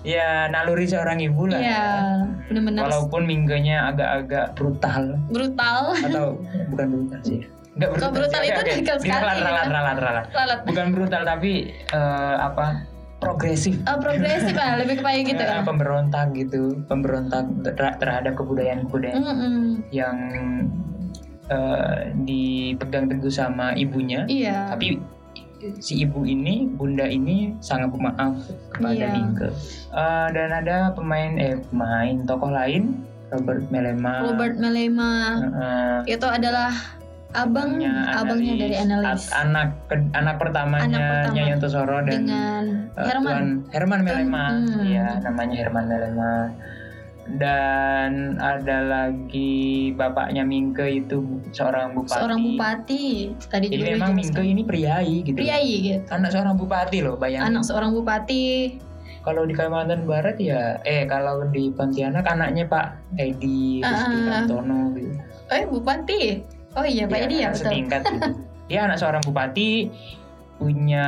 Ya 0.02 0.46
naluri 0.48 0.86
seorang 0.86 1.18
ibu 1.18 1.46
lah. 1.46 1.58
iya 1.58 1.70
ya. 1.70 1.84
benar-benar 2.46 2.82
Walaupun 2.86 3.22
Minggenya 3.24 3.90
agak-agak 3.90 4.54
brutal 4.54 5.16
brutal 5.28 5.94
atau 5.96 6.36
bukan 6.70 6.86
brutal 6.92 7.20
sih. 7.22 7.40
Enggak 7.76 7.90
brutal 7.92 8.40
sih. 8.40 8.48
itu 8.48 8.60
oke. 8.60 8.72
dekat 8.80 8.98
sekali, 9.04 9.22
Ralat, 9.22 9.36
ralat, 9.42 9.66
ralat, 9.68 9.96
ralat. 10.00 10.26
lalat 10.32 10.58
Bukan 10.64 10.86
brutal 10.92 11.22
tapi 11.24 11.52
eh, 11.72 12.36
apa? 12.38 12.95
Progresif. 13.16 13.80
Ah, 13.88 13.96
progresif 13.96 14.52
lah 14.52 14.76
lebih 14.76 15.00
kayak 15.00 15.22
gitu 15.26 15.40
Ya, 15.40 15.60
ya 15.60 15.64
pemberontak 15.64 16.36
gitu, 16.36 16.84
pemberontak 16.84 17.48
ter- 17.64 17.96
terhadap 17.96 18.36
kebudayaan-kebudayaan 18.36 19.22
Mm-mm. 19.24 19.56
yang 19.88 20.16
eh, 21.48 22.12
dipegang 22.22 23.08
teguh 23.08 23.32
sama 23.32 23.72
ibunya. 23.72 24.28
iya 24.28 24.68
Tapi 24.68 25.00
si 25.80 26.04
ibu 26.04 26.22
ini, 26.22 26.68
bunda 26.68 27.08
ini 27.08 27.56
sangat 27.58 27.88
pemaaf 27.90 28.36
kepada 28.70 29.16
Iya. 29.16 29.48
Eh, 29.88 30.26
dan 30.30 30.50
ada 30.52 30.76
pemain, 30.92 31.32
eh 31.40 31.56
pemain 31.72 32.20
tokoh 32.22 32.52
lain, 32.52 33.00
Robert 33.32 33.64
Melema. 33.72 34.22
Robert 34.22 34.60
Melema 34.60 35.12
eh, 36.04 36.14
itu 36.14 36.26
adalah 36.28 36.70
abang 37.36 37.76
abangnya 37.76 37.92
abangnya 38.16 38.54
dari 38.56 38.76
analis 38.76 39.28
anak 39.30 39.68
anak 40.12 40.34
pertamanya 40.40 40.88
Anak 40.88 41.00
pertama. 41.22 41.34
Nyai 41.36 41.52
Antosoro 41.52 41.96
dan 42.00 42.06
dengan 42.24 42.64
eh, 42.96 43.04
Herman 43.04 43.28
Tuan 43.28 43.46
Herman 43.70 44.00
Melema. 44.02 44.44
Hmm. 44.50 44.80
Iya, 44.80 45.06
namanya 45.20 45.54
Herman 45.54 45.84
Melema. 45.86 46.32
Dan 47.26 48.12
ada 48.38 48.78
lagi 48.80 49.58
bapaknya 49.92 50.46
Mingke 50.46 50.86
itu 50.96 51.18
seorang 51.50 51.90
bupati. 51.92 52.14
seorang 52.14 52.38
bupati 52.40 53.04
tadi 53.44 53.66
Jadi 53.66 53.76
juga 53.76 53.90
memang. 53.98 54.10
Mingke 54.14 54.42
ini 54.42 54.62
priai 54.62 55.14
gitu. 55.20 55.34
priai 55.34 55.72
gitu 55.84 56.06
Anak 56.08 56.30
seorang 56.30 56.54
bupati 56.54 56.98
loh, 57.02 57.18
bayangin. 57.18 57.50
anak 57.50 57.62
seorang 57.62 57.90
bupati 57.90 58.78
Kalau 59.20 59.42
di 59.42 59.52
Kalimantan 59.52 60.06
Barat 60.06 60.38
ya, 60.38 60.78
eh 60.80 61.02
kalau 61.04 61.50
di 61.50 61.66
Pontianak 61.68 62.22
anaknya 62.24 62.62
Pak 62.64 63.18
Edi 63.18 63.82
Ah, 63.82 63.90
Rizky 63.90 64.14
ah, 64.14 64.22
ah. 64.22 64.26
Kantono 64.40 64.80
gitu. 64.94 65.10
eh 65.48 65.64
bupati 65.66 66.20
oh 66.76 66.84
iya 66.84 67.04
pak 67.04 67.16
Iya, 67.16 67.26
Edi 67.26 67.36
ya 67.36 67.48
betul 67.48 67.60
setingkat 67.62 68.00
gitu. 68.06 68.30
Dia 68.68 68.78
anak 68.82 68.98
seorang 68.98 69.22
bupati 69.22 69.70
punya 70.56 71.06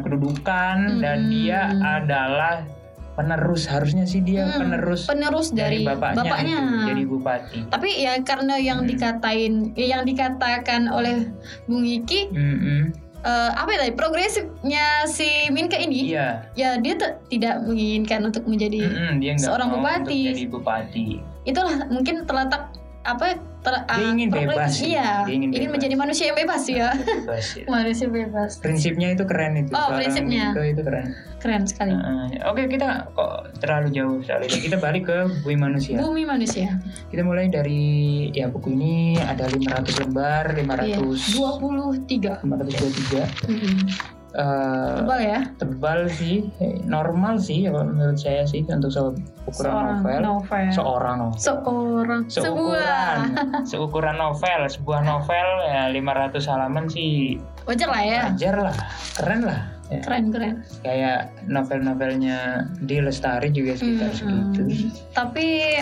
kedudukan 0.00 0.76
dan 0.98 1.18
Hmm. 1.20 1.30
dia 1.30 1.60
adalah 1.78 2.64
penerus 3.12 3.66
harusnya 3.66 4.02
sih 4.02 4.18
dia 4.18 4.46
Hmm, 4.46 4.58
penerus 4.60 5.04
penerus 5.04 5.50
dari, 5.50 5.82
bapaknya, 5.82 6.22
bapaknya 6.22 6.56
itu, 6.56 6.86
jadi 6.86 7.02
bupati. 7.04 7.58
tapi 7.68 7.88
ya 7.96 8.12
karena 8.22 8.54
yang 8.56 8.80
Hmm. 8.80 8.88
dikatain 8.88 9.52
ya 9.74 9.86
yang 9.92 10.02
dikatakan 10.04 10.86
oleh 10.86 11.26
Bung 11.64 11.82
Iki 11.82 12.30
Mm-mm. 12.30 12.82
eh, 13.20 13.50
apa 13.52 13.68
ya 13.68 13.78
tadi 13.80 13.92
progresifnya 13.92 14.86
si 15.04 15.26
Minka 15.48 15.74
ini 15.74 16.08
Iya, 16.08 16.46
ya 16.54 16.78
dia 16.78 16.94
tidak 17.28 17.54
menginginkan 17.60 18.22
untuk 18.24 18.46
menjadi 18.46 18.78
dia 19.18 19.30
nggak 19.34 19.42
seorang 19.44 19.68
mau 19.68 19.76
untuk 19.76 19.84
bupati. 19.84 20.20
jadi 20.24 20.44
bupati. 20.46 21.06
itulah 21.44 21.76
mungkin 21.86 22.22
terletak 22.22 22.70
apa 23.08 23.26
ter, 23.58 23.74
Dia 23.74 23.90
ah, 23.90 23.98
ingin 24.06 24.28
progresif- 24.28 24.54
bebas, 24.54 24.72
iya 24.80 25.08
dia 25.24 25.34
ingin 25.34 25.50
bebas. 25.50 25.72
menjadi 25.72 25.94
manusia 25.96 26.24
yang 26.26 26.38
bebas 26.38 26.62
ya 26.64 26.88
Bebas, 27.18 27.46
ya. 27.52 27.64
manusia 27.66 28.06
bebas 28.06 28.50
Prinsipnya 28.58 29.08
itu 29.10 29.24
keren 29.24 29.52
itu. 29.56 29.70
Oh, 29.72 29.88
prinsipnya. 29.90 30.52
Mingke 30.52 30.62
itu 30.70 30.82
keren. 30.82 31.06
keren 31.38 31.62
sekali 31.64 31.94
Uh, 31.94 32.26
Oke 32.46 32.66
kita 32.66 33.08
kok 33.12 33.32
terlalu 33.58 33.94
jauh 33.94 34.18
sekali. 34.20 34.46
Kita 34.46 34.76
balik 34.76 35.06
ke 35.06 35.18
bumi 35.40 35.56
manusia. 35.56 35.96
bumi 35.96 36.22
manusia 36.22 36.78
Kita 37.08 37.22
mulai 37.22 37.46
dari 37.46 37.82
ya 38.30 38.46
buku 38.46 38.70
ini 38.70 39.16
ada 39.16 39.46
500 39.46 40.02
lembar, 40.02 40.52
500 40.52 40.84
iya 40.84 40.98
23 40.98 42.42
523. 42.42 43.48
Mm-mm. 43.48 44.17
Eh, 44.30 44.92
tebal 44.94 45.20
ya 45.20 45.40
tebal 45.56 46.00
sih, 46.06 46.52
eh, 46.58 46.84
normal 46.84 47.38
sih 47.38 47.64
kalau 47.64 47.80
menurut 47.82 48.14
saya 48.14 48.44
sih 48.44 48.60
untuk 48.62 48.88
se- 48.88 49.00
ukuran 49.00 49.72
seorang 49.72 49.96
novel. 49.96 50.20
novel 50.20 50.66
Seorang 50.70 51.16
novel. 51.18 51.40
seorang 51.40 52.20
Seukuran, 52.28 53.18
seukuran 53.70 54.16
novel, 54.16 54.60
sebuah 54.68 55.00
novel 55.02 55.48
ya 55.64 55.88
500 55.88 56.44
halaman 56.44 56.84
sih 56.86 57.40
wajar 57.64 57.88
lah 57.88 58.02
ya 58.02 58.22
wajar 58.28 58.54
lah, 58.62 58.76
keren 59.14 59.40
lah. 59.42 59.60
Ya, 59.88 60.04
keren 60.04 60.28
keren 60.28 60.54
kayak 60.84 61.18
novel-novelnya 61.48 62.38
di 62.78 63.00
Lestari 63.00 63.48
juga 63.48 63.72
sekitar 63.74 64.12
Mm-mm. 64.12 64.52
segitu. 64.52 64.62
tapi 65.10 65.80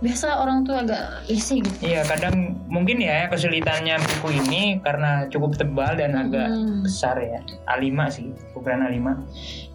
biasa 0.00 0.32
orang 0.34 0.64
tuh 0.64 0.74
agak 0.74 1.04
isi 1.28 1.60
gitu. 1.60 1.76
Iya 1.84 2.04
kadang 2.04 2.56
mungkin 2.66 2.98
ya 2.98 3.28
kesulitannya 3.28 4.00
buku 4.00 4.32
ini 4.34 4.80
karena 4.80 5.28
cukup 5.28 5.56
tebal 5.56 5.92
dan 5.94 6.16
agak 6.16 6.48
Mm. 6.48 6.80
besar 6.82 7.20
ya. 7.20 7.40
A5 7.68 7.88
sih 8.08 8.26
ukuran 8.52 8.80
A5 8.80 9.12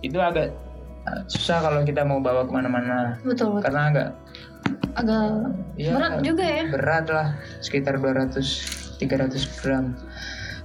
itu 0.02 0.18
agak 0.18 0.50
uh, 1.06 1.22
susah 1.26 1.62
kalau 1.62 1.82
kita 1.82 2.02
mau 2.02 2.18
bawa 2.18 2.42
ke 2.42 2.52
mana-mana. 2.52 3.22
Betul 3.22 3.54
betul. 3.54 3.70
Karena 3.70 3.82
agak 3.88 4.10
agak 4.98 5.26
ya, 5.78 5.94
berat 5.94 6.14
juga 6.26 6.42
ya. 6.44 6.64
berat 6.68 7.06
lah 7.08 7.28
sekitar 7.62 8.02
200 8.02 8.98
300 8.98 9.62
gram. 9.62 9.94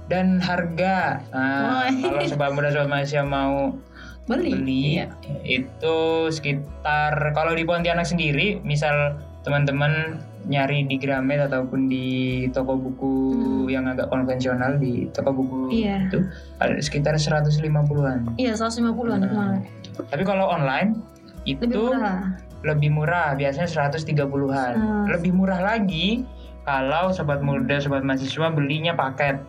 Dan 0.09 0.41
harga 0.41 1.21
nah, 1.29 1.85
Oh, 1.85 2.01
kalau 2.01 2.19
sobat 2.25 2.51
muda 2.51 2.67
sobat 2.67 2.89
mahasiswa 2.89 3.23
mau 3.23 3.77
beli, 4.25 4.51
beli 4.51 4.83
Iya. 4.97 5.05
itu 5.45 5.97
sekitar 6.27 7.31
kalau 7.31 7.53
di 7.53 7.61
Pontianak 7.61 8.03
sendiri 8.03 8.59
misal 8.61 9.21
teman-teman 9.41 10.21
nyari 10.43 10.85
di 10.85 10.97
Gramet 10.97 11.41
ataupun 11.43 11.85
di 11.85 12.07
toko 12.49 12.73
buku 12.75 13.13
Hmm. 13.31 13.65
yang 13.67 13.85
agak 13.85 14.09
konvensional 14.09 14.77
di 14.77 15.09
toko 15.09 15.31
buku 15.31 15.69
Iya. 15.71 16.07
itu 16.07 16.19
ada 16.57 16.77
sekitar 16.77 17.13
150-an. 17.15 18.37
iya 18.37 18.53
150-an 18.53 19.19
Nah, 19.19 19.27
kemarin 19.27 19.61
Tapi 20.07 20.23
kalau 20.23 20.45
online 20.47 20.97
itu 21.43 21.61
lebih 21.61 21.77
murah 21.89 22.21
lebih 22.61 22.89
murah, 22.91 23.33
biasanya 23.33 23.65
130-an. 23.65 24.73
Hmm. 24.77 25.05
Lebih 25.09 25.33
murah 25.33 25.57
lagi 25.57 26.21
kalau 26.61 27.09
sobat 27.09 27.41
muda, 27.41 27.81
sobat 27.81 28.05
mahasiswa 28.05 28.53
belinya 28.53 28.93
paket. 28.93 29.41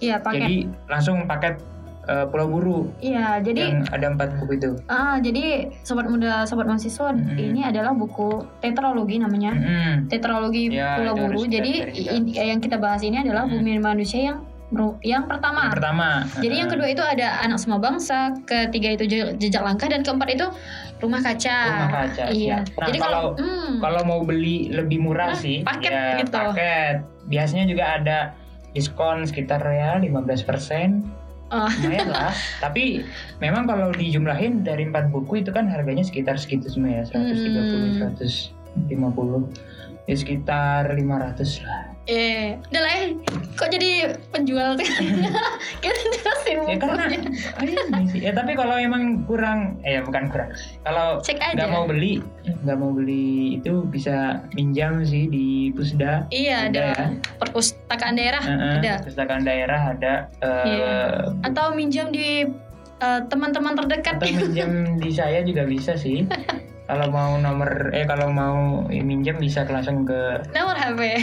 iya 0.00 0.16
paket 0.16 0.40
Jadi 0.40 0.56
langsung 0.86 1.24
paket 1.24 1.60
eh, 2.04 2.26
Pulau 2.26 2.46
Buru 2.46 2.80
iya 2.98 3.38
jadi 3.38 3.60
yang 3.72 3.82
ada 3.88 4.06
empat 4.10 4.36
buku 4.36 4.52
itu. 4.54 4.70
ah 4.86 5.16
jadi 5.16 5.44
sobat 5.80 6.06
muda 6.06 6.44
sobat 6.44 6.64
mahasiswa 6.64 7.10
Mm-mm. 7.10 7.34
ini 7.34 7.60
adalah 7.62 7.90
buku 7.90 8.30
tetralogi 8.58 9.16
namanya 9.16 9.52
Mm-mm. 9.52 9.92
tetralogi 10.06 10.68
Ya, 10.70 10.96
Pulau 10.96 11.14
Buru 11.14 11.44
jadi 11.44 11.70
dicari 11.82 11.92
juga. 11.94 12.10
in- 12.12 12.30
yang 12.30 12.58
kita 12.58 12.76
bahas 12.76 13.00
ini 13.00 13.18
adalah 13.18 13.44
Mm. 13.44 13.52
bumi 13.54 13.72
manusia 13.78 14.20
yang 14.26 14.38
yang 15.00 15.24
pertama 15.24 15.68
Yang 15.68 15.76
pertama. 15.76 16.08
Jadi 16.34 16.54
yang 16.56 16.66
kedua 16.66 16.88
itu 16.88 16.98
ada 16.98 17.38
anak 17.40 17.62
semua 17.62 17.78
bangsa, 17.78 18.34
ketiga 18.42 18.90
itu 18.90 19.04
je- 19.06 19.32
jejak 19.38 19.62
langkah 19.62 19.86
dan 19.86 20.02
keempat 20.02 20.34
itu 20.34 20.46
rumah 20.98 21.20
kaca. 21.20 21.58
Rumah 21.62 21.90
kaca, 21.94 22.24
Iya. 22.26 22.58
Nah, 22.74 22.86
Jadi 22.88 22.98
kalau 22.98 23.22
hmm, 23.36 23.78
kalau 23.78 24.02
mau 24.02 24.20
beli 24.20 24.66
lebih 24.68 24.98
murah 24.98 25.30
Nah, 25.30 25.38
sih 25.38 25.62
paket 25.62 25.92
ya 25.92 26.18
gitu. 26.18 26.34
paket 26.34 27.06
biasanya 27.24 27.64
juga 27.64 27.84
ada 27.94 28.18
diskon 28.72 29.22
sekitar 29.22 29.62
ya 29.62 29.94
15% 29.96 31.06
Oh. 31.52 31.68
lumayan 31.84 32.08
lah. 32.12 32.32
Tapi 32.60 33.04
memang 33.40 33.68
kalau 33.68 33.92
dijumlahin 33.92 34.64
dari 34.64 34.88
empat 34.88 35.12
buku 35.12 35.44
itu 35.44 35.50
kan 35.52 35.68
harganya 35.68 36.04
sekitar 36.04 36.40
segitu 36.40 36.68
semua 36.72 37.02
ya 37.02 37.04
130 37.08 38.00
150 38.84 40.10
ya 40.10 40.16
sekitar 40.18 40.92
500 40.92 41.64
lah 41.64 41.93
Eh, 42.04 42.60
udah 42.68 42.80
lah 42.80 42.94
eh. 43.00 43.08
Kok 43.54 43.70
jadi 43.70 43.90
penjual 44.28 44.74
tuh? 44.74 44.82
Kita 45.82 45.94
jelasin 46.10 46.56
ya 46.60 46.76
karena 46.76 47.04
sih. 47.06 47.20
ya 48.18 48.30
tapi 48.30 48.52
kalau 48.52 48.74
emang 48.74 49.22
kurang 49.24 49.78
eh 49.80 50.02
bukan 50.02 50.26
kurang 50.26 50.50
kalau 50.82 51.22
nggak 51.22 51.70
mau 51.70 51.86
beli 51.86 52.18
nggak 52.42 52.76
mau 52.76 52.90
beli 52.90 53.56
itu 53.56 53.86
bisa 53.86 54.42
minjam 54.52 55.00
sih 55.00 55.26
di 55.26 55.46
pusda 55.70 56.26
Iya, 56.28 56.68
ada 56.68 56.86
ya. 56.90 57.04
perpustakaan 57.38 58.14
daerah 58.14 58.42
Heeh, 58.42 58.72
ada. 58.80 58.92
perpustakaan 58.98 59.42
daerah 59.42 59.80
ada 59.92 60.14
eh, 60.40 60.64
Iya. 60.66 60.96
Atau 61.42 61.72
minjam 61.72 62.10
di 62.10 62.42
eh, 62.98 63.20
teman-teman 63.24 63.76
terdekat. 63.76 64.18
atau 64.18 64.28
minjam 64.28 64.70
di 64.98 65.08
saya 65.08 65.40
juga 65.40 65.62
bisa 65.62 65.94
sih 65.94 66.26
kalau 66.84 67.08
mau 67.08 67.32
nomor 67.34 67.88
eh 67.90 68.04
kalau 68.04 68.28
mau 68.28 68.56
minjam 68.86 69.36
bisa 69.36 69.64
langsung 69.64 70.04
ke 70.04 70.44
Nomor 70.50 70.76
HP. 70.76 71.00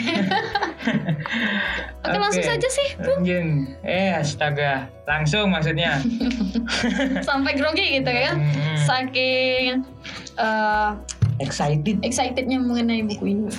Oke, 2.02 2.18
langsung 2.18 2.42
Oke. 2.42 2.50
saja 2.50 2.68
sih. 2.68 2.88
Anjing. 2.98 3.48
eh 3.82 4.10
astaga 4.12 4.90
langsung 5.06 5.50
maksudnya 5.50 6.02
Sampai 7.28 7.54
grogi 7.54 8.02
gitu 8.02 8.10
ya. 8.10 8.34
Hmm, 8.34 8.78
Saking 8.80 9.86
eh, 10.36 10.90
excited 11.38 12.02
excitednya 12.02 12.58
mengenai 12.58 13.06
buku 13.06 13.26
ini. 13.28 13.50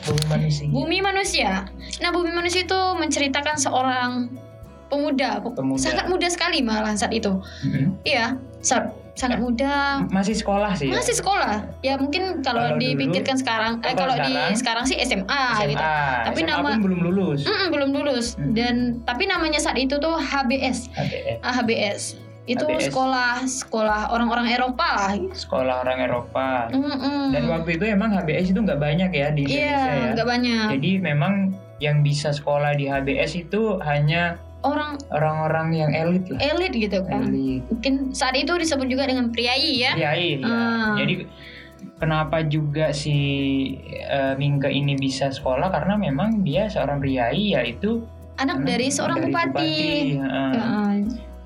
bumi 0.00 0.24
manusia 0.26 0.66
Bumi 0.66 0.98
Manusia. 0.98 1.50
Nah, 2.00 2.10
Bumi 2.10 2.32
Manusia 2.32 2.64
itu 2.64 2.80
menceritakan 2.96 3.56
seorang 3.56 4.32
pemuda, 4.88 5.38
Pemuda. 5.44 5.78
sangat 5.78 6.08
muda 6.08 6.26
sekali 6.26 6.64
malah 6.64 6.96
saat 6.96 7.12
itu. 7.12 7.36
Mm-mm. 7.62 8.00
Iya, 8.02 8.34
sa- 8.58 8.90
sangat 9.20 9.38
muda. 9.38 10.00
masih 10.08 10.32
sekolah 10.32 10.72
sih 10.72 10.88
ya? 10.88 10.96
Masih 10.96 11.12
sekolah. 11.14 11.60
Ya 11.80 11.94
mungkin 11.94 12.40
kalau, 12.40 12.64
Kalau 12.64 12.74
dulu- 12.74 12.82
dipikirkan 12.82 13.36
sekarang, 13.36 13.72
eh 13.82 13.92
kalau 13.92 14.16
di 14.16 14.32
sekarang- 14.56 14.86
sih 14.86 14.96
SMA, 14.96 15.28
SMA, 15.54 15.68
gitu. 15.68 15.84
Tapi 16.24 16.38
SMA 16.38 16.48
nama- 16.48 16.72
pun 16.72 16.80
belum 16.82 17.00
lulus 17.04 17.40
Mm-mm, 17.44 17.68
belum 17.68 17.90
lulus 17.92 18.26
Mm. 18.34 18.52
dan 18.52 18.74
tapi 19.02 19.24
namanya 19.24 19.58
saat 19.58 19.76
itu 19.76 19.94
tuh 19.94 20.16
HBS. 20.16 20.88
HBS. 20.90 21.38
Ah, 21.40 21.52
HBS. 21.54 22.02
Itu 22.46 22.64
HBS. 22.64 22.88
sekolah 22.88 23.32
sekolah 23.44 24.00
orang-orang 24.10 24.48
Eropa 24.50 24.86
lah. 24.90 25.12
sekolah 25.30 25.84
orang 25.84 25.98
Eropa 26.00 26.66
Mm-mm. 26.68 27.30
dan 27.30 27.44
waktu 27.46 27.76
itu 27.76 27.84
emang 27.86 28.10
HBS 28.10 28.50
itu 28.50 28.58
nggak 28.58 28.80
banyak 28.80 29.10
ya 29.10 29.28
di 29.30 29.44
Indonesia 29.44 29.68
Iya, 29.68 29.84
ya 30.00 30.08
nggak 30.14 30.28
banyak. 30.28 30.66
jadi 30.72 30.90
memang 30.98 31.34
yang 31.78 32.00
bisa 32.00 32.28
sekolah 32.28 32.74
di 32.74 32.84
HBS 32.84 33.38
itu 33.38 33.78
hanya 33.80 34.40
Orang 34.60 35.00
orang-orang 35.08 35.68
yang 35.72 35.90
elit 35.96 36.28
lah 36.28 36.40
elit 36.40 36.72
gitu 36.76 37.00
kan. 37.08 37.32
elit 37.32 37.64
Mungkin 37.72 38.12
saat 38.12 38.36
itu 38.36 38.52
disebut 38.52 38.86
juga 38.92 39.08
dengan 39.08 39.32
priai 39.32 39.80
ya. 39.80 39.96
Priai, 39.96 40.36
ya. 40.36 40.44
Ah. 40.44 40.92
Jadi 41.00 41.24
kenapa 41.96 42.44
juga 42.44 42.92
si 42.92 43.16
eh, 43.88 44.36
Mingke 44.36 44.68
ini 44.68 45.00
bisa 45.00 45.32
sekolah 45.32 45.72
karena 45.72 45.96
memang 45.96 46.44
dia 46.44 46.68
seorang 46.68 47.00
priai 47.00 47.56
yaitu 47.56 48.04
Anak 48.40 48.60
anak 48.60 48.68
dari 48.72 48.88
seorang 48.88 49.18
dari 49.20 49.32
bupati. 49.32 49.72
Heeh. 50.16 50.52
Ya, 50.52 50.64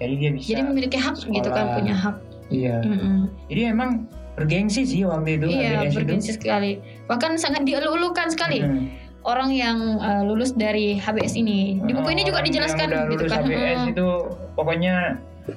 Jadi 0.03 0.15
dia 0.19 0.31
bisa. 0.35 0.47
jadi 0.51 0.63
memiliki 0.67 0.99
hak 0.99 1.15
gitu 1.23 1.51
kan, 1.51 1.71
sekolah. 1.71 1.75
punya 1.79 1.95
hak. 1.95 2.17
Iya. 2.51 2.77
Mm-mm. 2.83 3.19
Jadi 3.51 3.61
emang 3.67 3.91
bergengsi 4.35 4.83
sih 4.83 5.07
waktu 5.07 5.39
itu 5.39 5.47
Iya, 5.55 5.87
bergengsi 5.95 6.35
sekali. 6.35 6.83
Bahkan 7.07 7.39
sangat 7.39 7.63
dielu-elukan 7.67 8.31
sekali 8.35 8.59
Hmm. 8.63 8.91
Orang 9.25 9.51
yang 9.53 9.99
uh, 9.99 10.23
lulus 10.23 10.53
dari 10.53 11.01
HBS 11.01 11.35
ini. 11.37 11.81
Di 11.81 11.93
buku 11.97 12.09
ini 12.13 12.23
juga 12.29 12.45
dijelaskan 12.45 12.87
yang 12.89 13.09
udah 13.09 13.13
gitu 13.13 13.25
lulus 13.25 13.33
kan. 13.33 13.43
HBS 13.45 13.81
Mm, 13.85 13.93
itu 13.97 14.09
pokoknya 14.55 14.95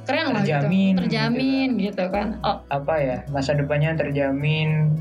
keren 0.03 0.25
lah 0.31 0.43
terjamin 0.43 0.93
gitu. 0.95 1.01
Terjamin 1.07 1.69
gitu 1.79 2.03
kan. 2.11 2.27
Oh, 2.43 2.57
apa 2.71 2.93
ya 2.99 3.17
masa 3.31 3.55
depannya 3.55 3.95
terjamin 3.95 4.95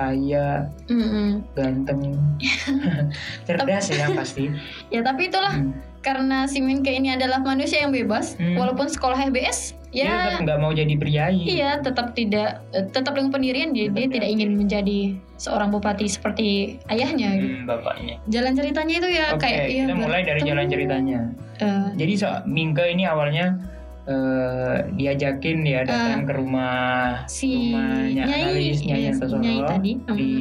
kaya 0.00 0.64
mm-mm. 0.88 1.44
ganteng 1.52 2.16
cerdas 3.46 3.86
ya 3.92 4.08
pasti 4.16 4.48
Ya 4.88 5.04
tapi 5.04 5.28
itulah 5.28 5.52
Hmm. 5.60 5.76
Karena 6.00 6.48
si 6.48 6.60
Minke 6.60 6.90
ini 6.90 7.12
adalah 7.12 7.40
manusia 7.40 7.80
yang 7.80 7.92
bebas 7.92 8.34
Hmm. 8.34 8.56
walaupun 8.56 8.88
sekolah 8.88 9.16
HBS 9.18 9.76
dia 9.90 10.06
tetap 10.06 10.38
ya 10.38 10.44
nggak 10.46 10.58
mau 10.58 10.70
jadi 10.70 10.94
priai 10.94 11.34
iya 11.42 11.70
tetap 11.76 12.14
tidak 12.14 12.62
eh, 12.70 12.86
tetap 12.86 13.12
dengan 13.12 13.34
pendirian 13.34 13.74
dia, 13.74 13.90
dia 13.90 14.06
tidak 14.06 14.28
ingin 14.28 14.54
menjadi 14.54 15.18
seorang 15.34 15.68
bupati 15.68 16.06
seperti 16.06 16.78
ayahnya 16.86 17.34
gitu. 17.36 17.56
Hmm, 17.58 17.66
bapaknya 17.66 18.14
Jalan 18.28 18.52
ceritanya 18.54 18.94
itu 18.96 19.08
ya 19.10 19.24
Oke, 19.34 19.44
kayak 19.44 19.64
ya 19.66 19.84
kita 19.84 19.94
mulai 19.96 20.20
dari 20.22 20.40
jalan 20.40 20.66
ceritanya. 20.68 21.20
Eh, 21.58 21.86
Jadi 21.96 22.12
so, 22.16 22.28
Mingke 22.46 22.86
ini 22.86 23.04
awalnya 23.04 23.58
eh, 24.04 24.76
diajakin 24.92 25.58
ya 25.62 25.80
datang 25.84 26.24
ke 26.24 26.32
rumah 26.32 27.24
Eh, 27.24 27.28
si 27.28 27.50
rumahnya 27.72 28.24
Nyai, 28.26 28.42
analis 28.46 28.78
Nyai 28.80 29.02
yes, 29.04 29.18
Nyai 29.20 29.58
tadi 29.62 29.92
di 30.14 30.32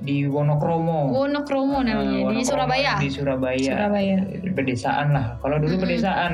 di 0.00 0.16
Wonokromo. 0.24 1.10
Wonokromo 1.10 1.80
Eh, 1.80 1.84
namanya 1.86 2.10
di 2.10 2.20
Wonokromo 2.22 2.44
Surabaya. 2.46 2.92
Di 2.96 3.08
Surabaya. 3.08 3.72
Surabaya. 3.76 4.16
Pedesaan 4.52 5.06
lah. 5.10 5.26
Kalau 5.38 5.56
dulu 5.58 5.74
Mm-mm. 5.74 5.84
pedesaan. 5.84 6.32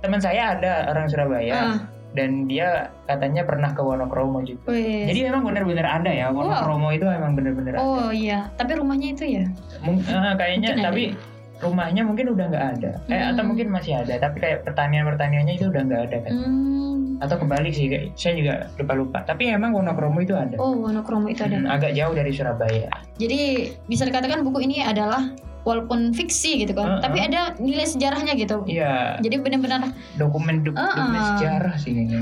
Teman 0.00 0.20
saya 0.20 0.54
ada 0.54 0.72
orang 0.88 1.06
Surabaya 1.06 1.54
Ah, 1.56 1.76
dan 2.12 2.46
dia 2.46 2.88
katanya 3.04 3.44
pernah 3.44 3.70
ke 3.70 3.80
Wonokromo 3.80 4.40
juga. 4.40 4.72
wes. 4.72 5.06
Jadi 5.06 5.20
memang 5.24 5.44
benar-benar 5.44 6.00
ada 6.00 6.08
ya 6.08 6.30
Wonokromo 6.30 6.88
itu 6.90 7.04
memang 7.04 7.32
benar-benar 7.34 7.76
ada. 7.76 7.82
oh 7.82 8.08
iya, 8.08 8.48
tapi 8.56 8.72
rumahnya 8.74 9.12
itu 9.12 9.24
ya. 9.26 9.44
Mung- 9.80 10.00
eh, 10.00 10.32
kayaknya 10.34 10.72
Mungkin 10.72 10.84
ada. 10.84 11.34
Rumahnya 11.56 12.04
mungkin 12.04 12.30
udah 12.30 12.46
nggak 12.46 12.66
ada. 12.76 12.90
Eh 13.06 13.16
Hmm. 13.16 13.30
atau 13.32 13.42
mungkin 13.44 13.66
masih 13.68 13.96
ada, 13.96 14.14
tapi 14.18 14.40
kayak 14.40 14.62
pertanian 14.62 15.04
pertaniannya 15.04 15.54
itu 15.56 15.68
udah 15.68 15.82
nggak 15.82 16.02
ada 16.06 16.16
kan. 16.20 16.32
Hmm. 16.32 16.96
Atau 17.16 17.40
kebalik 17.40 17.72
sih, 17.72 17.88
saya 18.12 18.34
juga 18.36 18.54
lupa 18.76 18.92
lupa. 18.92 19.18
Tapi 19.24 19.48
emang 19.48 19.72
Wonokromo 19.72 20.20
itu 20.20 20.36
ada. 20.36 20.52
Oh, 20.56 20.76
Wonokromo 20.76 21.26
itu 21.26 21.42
ada. 21.42 21.56
Hmm, 21.56 21.66
agak 21.66 21.96
jauh 21.96 22.12
dari 22.12 22.28
Surabaya. 22.30 22.92
Jadi 23.16 23.38
bisa 23.84 24.04
dikatakan 24.04 24.44
buku 24.44 24.68
ini 24.68 24.84
adalah 24.84 25.32
walaupun 25.64 26.12
fiksi 26.12 26.62
gitu 26.62 26.76
kan, 26.76 26.86
Uh-uh. 26.86 27.02
tapi 27.02 27.18
ada 27.18 27.56
nilai 27.56 27.82
sejarahnya 27.82 28.36
gitu. 28.36 28.62
Iya, 28.68 29.18
Jadi 29.18 29.34
benar-benar 29.40 29.90
dokumen 30.14 30.62
do- 30.62 30.70
Uh-uh. 30.70 30.92
dokumen 30.92 31.22
sejarah 31.34 31.74
sih 31.74 31.90
ini. 31.90 32.14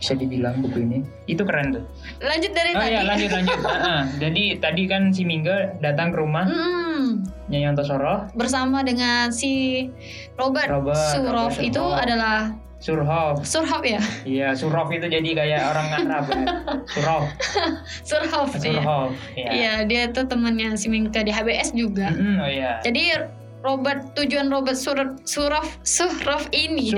Bisa 0.00 0.12
dibilang 0.14 0.58
buku 0.58 0.80
ini. 0.80 0.98
Itu 1.26 1.44
keren 1.44 1.70
tuh. 1.70 1.84
lanjut 2.18 2.50
dari 2.50 2.72
Oh 2.72 2.80
tadi. 2.80 2.90
iya 2.90 3.00
lanjut 3.04 3.30
lanjut. 3.30 3.58
Ah. 3.70 4.02
Jadi 4.16 4.56
tadi 4.56 4.82
kan 4.84 5.02
si 5.10 5.22
Mingga 5.22 5.76
datang 5.78 6.10
ke 6.10 6.16
rumah 6.16 6.44
Hmm, 6.44 7.20
Nyai 7.46 7.64
Antasoro, 7.66 8.28
bersama 8.32 8.80
dengan 8.80 9.28
si 9.28 9.86
Robert, 10.34 10.66
Robert, 10.66 10.96
Surov 11.10 11.52
Robert 11.52 11.60
itu 11.60 11.76
Surhoff. 11.76 12.00
adalah 12.00 12.38
Surhov. 12.78 13.34
Surhov 13.42 13.82
ya, 13.82 14.00
Iya, 14.24 14.48
Surhov 14.54 14.88
itu 14.88 15.04
jadi 15.04 15.30
kayak 15.30 15.62
orang 15.66 15.86
Arab 15.98 16.24
ya. 16.26 16.44
Surhov, 16.88 17.22
Surhov. 18.08 18.48
iya. 18.50 18.60
Surhov. 18.72 19.08
Iya. 19.34 19.48
Iya, 19.50 19.74
dia 19.84 20.02
tuh 20.08 20.24
temannya 20.24 20.72
si 20.74 20.88
Mingke 20.88 21.20
di 21.20 21.28
HBS 21.28 21.72
juga. 21.72 22.08
Mm-mm, 22.08 22.40
oh 22.40 22.48
iya. 22.48 22.80
Jadi 22.80 23.20
Robert 23.60 24.16
tujuan 24.16 24.48
Robert 24.48 24.72
Sur 24.74 24.96
Surov 25.22 25.68
Surov 25.82 26.48
ini. 26.50 26.96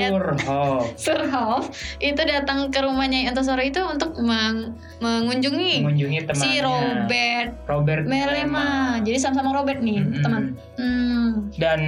Surhov 0.95 1.67
itu 1.99 2.23
datang 2.23 2.71
ke 2.71 2.79
rumahnya 2.79 3.27
Antasoro 3.27 3.59
itu 3.59 3.83
untuk 3.83 4.15
meng- 4.17 4.79
mengunjungi 4.99 5.83
Mengunjungi 5.83 6.19
temannya. 6.25 6.39
si 6.39 6.51
Robert 6.59 7.51
Robert 7.67 8.05
Melema. 8.07 8.99
Jadi 9.01 9.19
sama-sama 9.19 9.51
Robert 9.53 9.83
nih, 9.83 9.99
Mm-mm. 10.01 10.23
teman. 10.23 10.43
Hmm. 10.79 11.51
Dan 11.59 11.81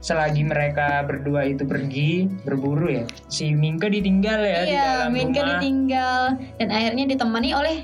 selagi 0.00 0.42
mereka 0.42 1.04
berdua 1.04 1.44
itu 1.44 1.62
pergi 1.62 2.24
berburu 2.42 2.88
ya, 2.90 3.04
si 3.28 3.52
Mingke 3.52 3.86
ditinggal 3.86 4.40
ya 4.40 4.60
di 4.64 4.72
Iya, 4.72 4.84
dalam 5.06 5.12
Minke 5.12 5.38
rumah. 5.38 5.50
ditinggal 5.54 6.22
dan 6.56 6.68
akhirnya 6.68 7.04
ditemani 7.06 7.50
oleh 7.52 7.76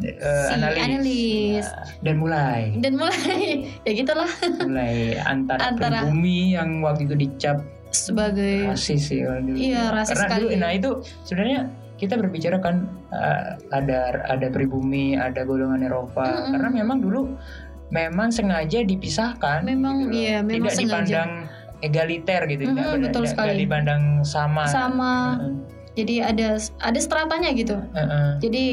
si 0.00 0.52
analis. 0.52 0.82
analis. 0.82 1.64
Ya. 1.66 1.82
Dan 2.00 2.14
mulai, 2.16 2.60
dan 2.78 2.92
mulai 2.94 3.40
ya 3.86 3.92
gitulah 3.92 4.30
mulai 4.60 5.20
antara, 5.20 5.60
Antara- 5.66 6.02
pribumi 6.02 6.54
yang 6.54 6.80
waktu 6.80 7.04
itu 7.04 7.16
dicap 7.18 7.60
sebagai 7.90 8.68
rasis 8.68 9.10
ya 9.10 9.36
dulu. 9.36 9.54
Iya, 9.54 9.90
rasis 9.90 10.14
Karena 10.14 10.26
dulu, 10.36 10.48
sekali. 10.48 10.62
nah 10.62 10.70
itu 10.70 10.90
sebenarnya 11.24 11.60
kita 11.96 12.14
berbicara 12.14 12.56
kan 12.58 12.76
uh, 13.10 13.58
ada 13.70 14.24
ada 14.24 14.46
pribumi, 14.48 15.12
ada 15.14 15.42
golongan 15.42 15.82
Eropa. 15.82 16.24
Mm-mm. 16.24 16.54
Karena 16.54 16.68
memang 16.72 16.98
dulu 16.98 17.34
memang 17.90 18.30
sengaja 18.30 18.80
dipisahkan. 18.80 19.66
Memang, 19.66 20.06
gitu 20.06 20.14
iya, 20.16 20.38
memang 20.40 20.70
tidak 20.70 20.72
sengaja. 20.72 20.86
dipandang 20.94 21.30
egaliter 21.80 22.40
gitu, 22.46 22.62
Mm-mm, 22.62 22.72
tidak, 22.72 22.86
benar- 22.86 23.02
betul 23.02 23.20
tidak- 23.20 23.32
sekali. 23.34 23.48
tidak 23.48 23.60
dipandang 23.60 24.02
sama. 24.22 24.62
sama. 24.64 25.12
Heeh, 25.36 25.54
Jadi 25.90 26.14
ada 26.22 26.48
ada 26.78 26.98
stratanya 27.02 27.50
gitu. 27.50 27.76
heeh. 27.90 28.28
Jadi 28.38 28.64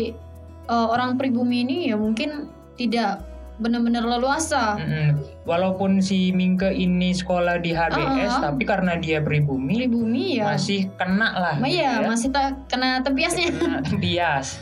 eh, 0.68 0.88
orang 0.88 1.16
pribumi 1.16 1.64
ini 1.64 1.90
ya 1.90 1.96
mungkin 1.96 2.52
tidak 2.76 3.24
benar-benar 3.58 4.06
leluasa. 4.06 4.78
Mm-mm. 4.78 5.18
Walaupun 5.50 5.98
si 5.98 6.30
Mingke 6.30 6.70
ini 6.70 7.10
sekolah 7.10 7.58
di 7.58 7.74
HBS, 7.74 8.38
Uh-uh. 8.38 8.54
tapi 8.54 8.70
karena 8.70 9.02
dia 9.02 9.18
pribumi 9.18 9.82
Pribumi 9.82 10.38
ya. 10.38 10.54
masih 10.54 10.94
kena 10.94 11.34
lah. 11.34 11.56
Ma- 11.58 11.66
gitu 11.66 11.82
iya, 11.82 11.92
ya. 11.98 12.06
masih 12.06 12.30
tak 12.30 12.54
kena 12.70 13.02
tempiasnya. 13.02 13.50
kena 13.58 13.82
bias. 13.98 14.62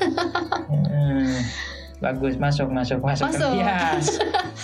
Hmm. 0.71 1.27
bagus 1.95 2.35
masuk 2.35 2.67
masuk 2.69 2.99
masuk 2.99 3.31
Masuk. 3.31 3.55
Bahasa 3.55 4.19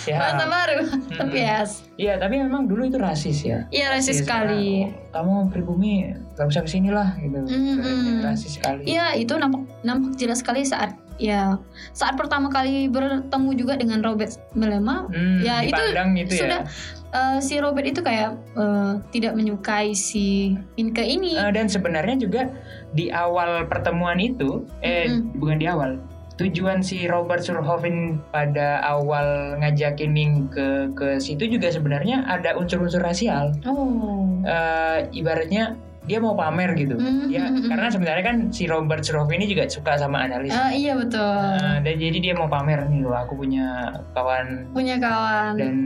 ya 0.12 0.46
baru. 0.46 0.84
Mm-mm. 0.84 1.16
Tapi 1.16 1.38
ya. 1.40 1.64
iya 1.96 2.12
tapi 2.20 2.38
memang 2.38 2.68
dulu 2.68 2.86
itu 2.86 3.00
rasis 3.00 3.40
ya 3.42 3.64
Iya 3.72 3.88
rasis 3.90 4.20
Rasis, 4.20 4.28
sekali. 4.28 4.84
ah, 5.12 5.20
kamu 5.20 5.48
pribumi 5.48 6.12
gak 6.36 6.48
usah 6.48 6.62
ke 6.62 6.70
sini 6.70 6.92
lah 6.92 7.16
gitu 7.18 7.40
Mm-mm. 7.42 8.20
rasis 8.20 8.60
sekali 8.60 8.84
Iya 8.84 9.16
itu 9.16 9.32
nampak 9.34 9.64
nampak 9.80 10.12
jelas 10.16 10.44
sekali 10.44 10.62
saat 10.62 10.92
ya 11.20 11.56
saat 11.92 12.16
pertama 12.16 12.48
kali 12.48 12.88
bertemu 12.88 13.50
juga 13.56 13.74
dengan 13.76 14.00
Robert 14.00 14.36
Melema 14.52 15.04
Hmm, 15.10 15.40
Ya, 15.42 15.60
itu 15.64 15.82
itu 16.16 16.34
sudah 16.38 16.62
ya 16.64 16.70
eh, 17.12 17.38
si 17.44 17.60
Robert 17.60 17.84
itu 17.84 18.00
kayak 18.00 18.36
eh, 18.56 18.92
tidak 19.12 19.36
menyukai 19.36 19.92
si 19.92 20.56
Inke 20.80 21.04
ini. 21.04 21.36
Eh, 21.36 21.52
dan 21.52 21.68
sebenarnya 21.68 22.16
juga 22.16 22.48
di 22.96 23.12
awal 23.12 23.68
pertemuan 23.68 24.16
itu 24.20 24.64
eh 24.80 25.08
Mm-mm. 25.08 25.36
bukan 25.40 25.56
di 25.60 25.66
awal 25.68 26.00
tujuan 26.40 26.80
si 26.80 27.04
Robert 27.06 27.44
Surhoven 27.44 28.16
pada 28.32 28.80
awal 28.82 29.60
ngajakin 29.60 30.10
Ming 30.10 30.48
ke 30.48 30.88
ke 30.96 31.20
situ 31.20 31.44
juga 31.44 31.68
sebenarnya 31.68 32.24
ada 32.24 32.56
unsur-unsur 32.56 33.04
rasial 33.04 33.52
oh. 33.68 34.40
Eh, 34.42 34.98
ibaratnya 35.12 35.76
dia 36.02 36.18
mau 36.18 36.34
pamer 36.34 36.74
gitu 36.74 36.94
Mm, 36.94 37.26
ya 37.28 37.44
mm, 37.44 37.54
mm, 37.56 37.68
karena 37.68 37.86
sebenarnya 37.86 38.24
kan 38.24 38.36
si 38.48 38.66
Robert 38.66 39.00
Surhoven 39.00 39.36
ini 39.36 39.46
juga 39.48 39.64
suka 39.66 39.94
sama 39.94 40.18
analis 40.20 40.50
Ah, 40.50 40.68
iya 40.68 40.92
betul. 40.92 41.22
Nah, 41.22 41.78
dan 41.78 41.94
jadi 41.96 42.18
dia 42.20 42.34
mau 42.34 42.46
pamer 42.46 42.84
nih 42.84 43.00
loh 43.00 43.14
aku 43.14 43.36
punya 43.36 43.86
kawan 44.10 44.66
Punya 44.70 44.98
kawan 44.98 45.54
dan 45.54 45.76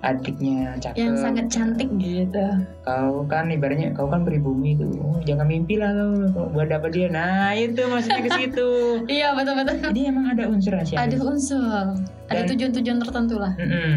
adiknya 0.00 0.74
cakep 0.76 0.96
yang 0.98 1.12
sangat 1.14 1.46
cantik 1.46 1.92
gitu. 1.94 2.40
kau 2.80 3.20
kan 3.26 3.46
ibaratnya 3.46 3.92
kau 3.92 4.08
kan 4.08 4.24
pribumi 4.24 4.72
tuh 4.74 4.88
Oh, 4.98 5.20
jangan 5.20 5.44
mimpi 5.44 5.76
lah 5.76 5.92
kau 6.32 6.48
buat 6.48 6.66
dapat 6.66 6.90
dia 6.90 7.06
nah 7.06 7.52
itu 7.52 7.84
maksudnya 7.84 8.24
ke 8.24 8.30
situ 8.34 8.70
Iya 9.12 9.30
betul 9.30 9.54
betul. 9.54 9.76
jadi 9.86 10.00
emang 10.08 10.26
ada 10.30 10.48
unsur 10.48 10.72
rahasia 10.72 10.96
Ada 10.98 11.16
unsur, 11.20 11.84
ada 12.26 12.32
Dan- 12.34 12.48
tujuan-tujuan 12.48 12.98
tertentu 12.98 13.36
lah. 13.36 13.52
Mm-mm. 13.54 13.92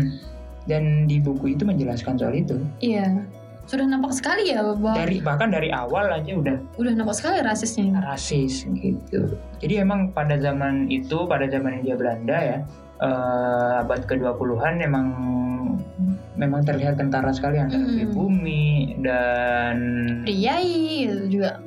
dan 0.63 0.83
di 1.05 1.17
buku 1.17 1.51
itu 1.51 1.63
menjelaskan 1.63 2.15
soal 2.15 2.31
itu 2.33 2.59
Iya. 2.77 3.23
Sudah 3.63 3.87
nampak 3.87 4.11
sekali 4.11 4.51
ya 4.51 4.59
bahwa 4.59 4.91
dari 4.91 5.23
bahkan 5.23 5.47
dari 5.47 5.71
awal 5.71 6.11
aja 6.11 6.35
udah 6.35 6.57
udah 6.75 6.93
nampak 6.99 7.15
sekali 7.15 7.39
rasisnya. 7.39 7.95
rasis 8.03 8.67
gitu 8.75 9.39
jadi 9.63 9.87
emang 9.87 10.11
pada 10.11 10.35
zaman 10.35 10.91
itu 10.91 11.23
pada 11.25 11.47
zaman 11.47 11.79
India 11.79 11.95
Belanda 11.95 12.37
ya 12.37 12.57
eh, 12.99 13.71
abad 13.79 14.03
ke-20-an 14.03 14.83
memang 14.83 15.05
memang 16.35 16.65
terlihat 16.65 16.97
kentara 16.97 17.29
sekali 17.31 17.61
antara 17.61 17.85
Mm-mm. 17.85 17.97
pribumi 18.09 18.97
dan 18.99 19.77
Priai 20.25 21.07
itu 21.07 21.39
juga. 21.39 21.61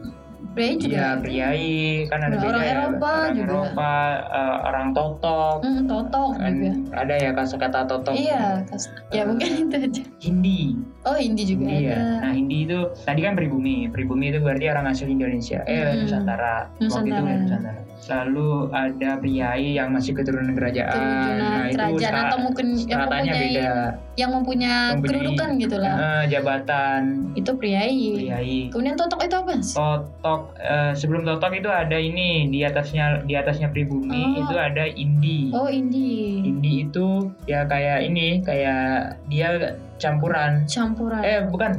Priai 0.57 0.75
juga. 0.75 0.89
Iya, 0.89 1.09
priai 1.21 1.69
kan 2.09 2.19
ada 2.19 2.33
Orang 2.33 2.45
beda 2.49 2.59
ya. 2.59 2.73
Eropa 2.73 3.09
orang 3.13 3.35
juga. 3.37 3.45
Eropa, 3.47 3.93
eh, 4.27 4.57
orang 4.65 4.87
totok, 4.91 5.57
Hmm, 5.61 5.85
totok 5.85 6.31
kan 6.35 6.51
juga. 6.51 6.73
ada 6.97 7.15
ya 7.15 7.31
kata-kata 7.31 7.81
totok. 7.85 8.15
Iya, 8.17 8.43
kas- 8.65 8.89
ya 9.13 9.23
mungkin 9.23 9.51
itu 9.63 9.77
aja. 9.79 10.03
Hindi. 10.19 10.61
Oh 11.05 11.15
Hindi 11.15 11.43
juga 11.45 11.69
Hindi 11.69 11.85
ya. 11.85 11.93
ada. 11.93 12.19
Nah, 12.19 12.33
Hindi 12.33 12.57
itu 12.65 12.79
tadi 12.99 13.21
kan 13.21 13.33
pribumi. 13.33 13.87
Pribumi 13.87 14.25
itu 14.29 14.41
berarti 14.41 14.65
orang 14.67 14.89
asli 14.89 15.07
Indonesia. 15.07 15.61
Eh, 15.63 15.77
Mm-mm. 15.77 16.03
Nusantara. 16.03 16.73
Waktu 16.81 17.05
itu 17.07 17.21
Nusantara. 17.21 17.81
Lalu 18.07 18.49
ada 18.71 19.11
priai 19.17 19.75
yang 19.75 19.91
masih 19.91 20.13
keturunan 20.13 20.53
kerajaan. 20.53 20.93
Keturunan 20.93 21.41
Nah, 21.41 21.65
itu 21.67 21.77
kerajaan 21.77 21.99
stra- 22.13 22.27
atau 22.27 22.39
mungkin 22.39 22.67
yang 22.79 23.01
mempunyai 23.03 23.41
beda. 23.51 23.73
yang 24.15 24.31
mempunyai 24.31 24.85
Memberi- 24.93 25.09
kedudukan 25.11 25.49
gitu 25.59 25.77
lah. 25.77 25.95
Eh, 25.97 26.23
jabatan 26.31 27.01
Itu 27.33 27.51
priai. 27.55 28.05
priai. 28.15 28.59
Kemudian 28.69 28.95
totok 28.95 29.21
itu 29.23 29.35
apa? 29.35 29.53
Totok 29.59 30.41
eh, 30.57 30.93
sebelum 30.93 31.23
totok 31.25 31.53
itu 31.55 31.69
ada 31.69 31.97
ini 31.97 32.47
di 32.47 32.63
atasnya 32.63 33.21
di 33.23 33.35
atasnya 33.35 33.69
pribumi 33.69 34.23
Oh. 34.37 34.43
itu 34.43 34.55
ada 34.55 34.85
indi. 34.87 35.51
Oh 35.51 35.67
Indi. 35.67 36.41
Indi 36.43 36.87
itu 36.87 37.07
ya 37.45 37.65
kayak 37.65 38.05
ini 38.05 38.41
kayak 38.41 38.87
dia 39.27 39.75
campuran. 39.97 40.65
Campuran. 40.67 41.21
Eh 41.21 41.41
bukan. 41.45 41.73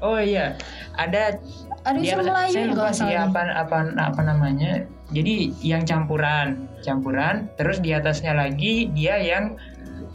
Oh 0.00 0.16
iya 0.16 0.56
ada 0.92 1.36
ada 1.82 1.96
dia 1.96 2.16
Melayu 2.16 2.50
saya 2.50 2.66
lupa 2.66 2.90
salah. 2.90 3.28
apa 3.28 3.40
apa 3.54 3.76
apa 3.94 4.20
namanya. 4.22 4.84
Jadi 5.08 5.56
yang 5.64 5.88
campuran, 5.88 6.68
campuran. 6.84 7.48
Terus 7.56 7.80
di 7.80 7.96
atasnya 7.96 8.36
lagi 8.36 8.92
dia 8.92 9.16
yang 9.16 9.56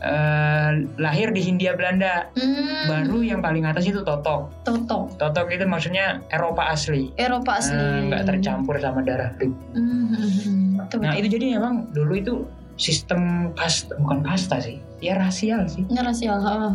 eh, 0.04 0.86
lahir 1.02 1.34
di 1.34 1.42
Hindia 1.42 1.74
Belanda. 1.74 2.30
Hmm, 2.38 2.86
Baru 2.86 3.26
yang 3.26 3.42
paling 3.42 3.66
atas 3.66 3.90
itu 3.90 4.06
totok. 4.06 4.54
totok. 4.68 5.18
Totok 5.18 5.48
itu 5.50 5.66
maksudnya 5.66 6.22
Eropa 6.30 6.70
asli. 6.70 7.10
Eropa 7.18 7.58
asli. 7.58 7.80
Eh, 7.80 8.00
nggak 8.12 8.24
tercampur 8.30 8.78
sama 8.78 9.02
darah 9.02 9.34
pribumi. 9.34 9.66
Hmm, 9.74 10.06
hmm, 10.14 10.30
hmm. 10.30 10.62
Betul, 10.84 10.98
Nah 11.02 11.14
itu 11.18 11.28
jadi 11.32 11.58
memang 11.58 11.90
dulu 11.96 12.14
itu 12.14 12.34
sistem 12.78 13.54
kasta 13.54 13.94
bukan 14.02 14.26
kasta 14.26 14.58
sih, 14.58 14.82
ya 15.04 15.20
rasial 15.20 15.68
sih, 15.68 15.84
Ini 15.84 16.00
rasial. 16.00 16.40
ha. 16.40 16.72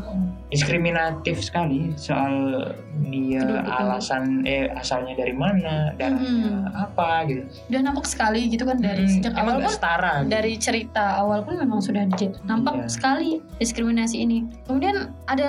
diskriminatif 0.48 1.40
sekali 1.40 1.92
soal 1.94 2.64
dia 3.02 3.36
Kedudukan. 3.38 3.68
alasan 3.78 4.22
eh 4.42 4.68
asalnya 4.70 5.12
dari 5.14 5.30
mana, 5.30 5.92
darahnya 5.94 6.64
Hmm. 6.64 6.88
apa 6.88 7.08
gitu. 7.26 7.44
Udah 7.68 7.80
nampak 7.82 8.04
sekali 8.04 8.48
gitu 8.48 8.64
kan 8.64 8.76
dari 8.76 9.04
Hmm, 9.04 9.12
sejak 9.14 9.32
awal 9.34 9.60
pun 9.60 9.68
setara. 9.70 10.12
gitu. 10.18 10.28
dari 10.30 10.52
cerita 10.56 11.04
awal 11.16 11.40
pun 11.42 11.54
memang 11.54 11.78
sudah 11.78 12.08
nampak 12.42 12.74
Iya. 12.74 12.88
sekali 12.88 13.30
diskriminasi 13.56 14.16
ini. 14.18 14.38
Kemudian 14.64 14.96
ada 15.24 15.44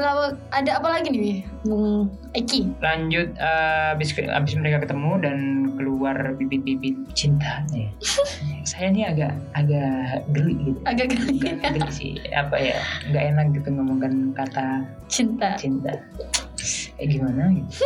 ada 0.51 0.71
apa 0.75 0.87
lagi 0.89 1.07
nih, 1.09 1.41
Bung 1.63 2.11
Eki? 2.31 2.67
Lanjut 2.79 3.31
eh, 3.33 3.95
abis 3.95 4.11
abis 4.19 4.53
mereka 4.53 4.83
ketemu 4.83 5.11
dan 5.17 5.37
keluar 5.73 6.15
bibit-bibit 6.35 6.99
cinta. 7.13 7.63
nih. 7.71 7.87
Saya 8.61 8.91
ini 8.91 9.01
agak 9.03 9.31
agak 9.53 10.27
geli 10.29 10.55
gitu. 10.61 10.79
Agak 10.83 11.07
geli 11.09 11.39
Agak 11.41 11.55
geli 11.71 11.81
sih, 11.89 12.13
apa 12.29 12.55
ya, 12.55 12.68
nggak 13.05 13.23
enak 13.27 13.45
gitu 13.53 13.67
ngomongkan 13.69 14.13
kata 14.31 14.67
cinta. 15.05 15.55
cinta 15.55 15.93
eh 16.95 17.05
gimana 17.05 17.49
gitu 17.51 17.71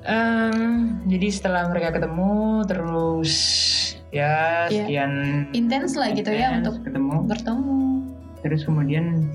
Em, 0.00 0.56
jadi 1.04 1.28
setelah 1.28 1.68
mereka 1.68 1.92
ketemu 1.92 2.32
terus 2.64 3.32
ya 4.08 4.64
Iya. 4.66 4.86
sekian 4.86 5.12
Intens 5.52 5.92
lah 5.94 6.08
gitu 6.10 6.30
ya 6.30 6.54
untuk 6.54 6.80
ketemu 6.80 7.26
bertemu. 7.26 7.80
terus 8.40 8.62
kemudian 8.62 9.28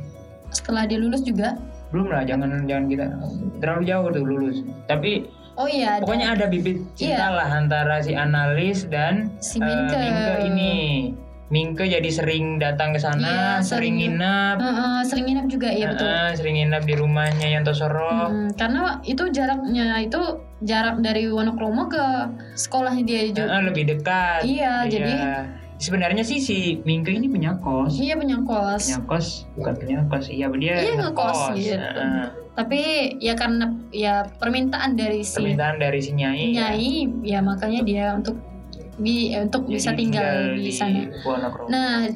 Setelah 0.49 0.85
dia 0.85 0.97
lulus 0.97 1.21
juga. 1.21 1.57
belum 1.89 2.09
lah 2.09 2.23
jangan 2.23 2.65
jangan 2.65 2.85
kita 2.87 3.05
terlalu 3.59 3.81
jauh 3.85 4.07
tuh 4.09 4.23
lulus 4.23 4.57
tapi 4.87 5.29
Oh 5.53 5.69
iya, 5.69 6.01
ada 6.01 6.01
pokoknya 6.01 6.27
ada 6.33 6.45
bibit 6.49 6.81
cinta 6.95 7.21
Iya. 7.21 7.37
lah 7.37 7.47
antara 7.53 8.01
si 8.01 8.17
analis 8.17 8.89
dan 8.89 9.29
si 9.37 9.61
Minke. 9.61 9.93
Mingke 9.93 10.35
ini 10.49 10.73
Mingke 11.53 11.85
jadi 11.85 12.09
sering 12.09 12.57
datang 12.57 12.89
ke 12.89 12.99
sana 12.99 13.21
Iya, 13.21 13.45
sering 13.61 13.93
sering- 13.93 14.17
nginap 14.17 14.57
Heeh, 14.57 14.97
sering 15.05 15.25
nginap 15.27 15.45
juga 15.47 15.69
ya 15.69 15.87
betul. 15.87 16.09
eh, 16.09 16.31
sering 16.33 16.55
nginap 16.57 16.81
di 16.81 16.95
rumahnya 16.95 17.47
Yantosoro 17.51 18.09
Hmm, 18.25 18.49
karena 18.53 18.81
itu 19.03 19.29
jaraknya 19.29 20.01
itu 20.01 20.17
jarak 20.61 20.97
dari 20.99 21.29
Wonokromo 21.29 21.85
ke 21.85 22.01
sekolahnya 22.55 23.03
dia 23.03 23.21
juga. 23.29 23.45
Eh, 23.45 23.61
lebih 23.63 23.83
dekat 23.87 24.41
Iya, 24.43 24.87
jadi 24.87 25.13
sebenarnya 25.75 26.23
sih 26.23 26.39
si 26.39 26.57
Mingke 26.81 27.11
ini 27.11 27.27
punya 27.27 27.53
kos 27.55 27.93
iya 27.95 28.15
punya 28.15 28.41
kos. 28.41 28.87
punya 28.87 28.99
kos 29.05 29.27
bukan 29.53 29.73
punya 29.75 29.99
kos 30.07 30.25
iya 30.27 30.47
dia 30.49 30.75
Iya, 30.79 30.93
ngekos, 30.97 31.39
gitu. 31.53 31.77
Heeh. 31.77 32.25
Tapi 32.53 32.81
ya 33.17 33.33
karena 33.33 33.65
ya 33.89 34.25
permintaan 34.33 34.93
dari 34.93 35.21
si 35.21 35.35
permintaan 35.35 35.77
dari 35.77 35.99
si 35.99 36.13
Nyai 36.13 36.53
Nyai, 36.53 36.91
ya 37.21 37.41
makanya 37.41 37.81
dia 37.81 38.05
untuk 38.13 38.37
bi, 39.03 39.35
eh, 39.35 39.43
untuk 39.43 39.67
Jadi 39.67 39.73
bisa 39.75 39.89
tinggal 39.93 40.55
di, 40.55 40.71
sana. 40.71 41.01
Nah, 41.67 42.07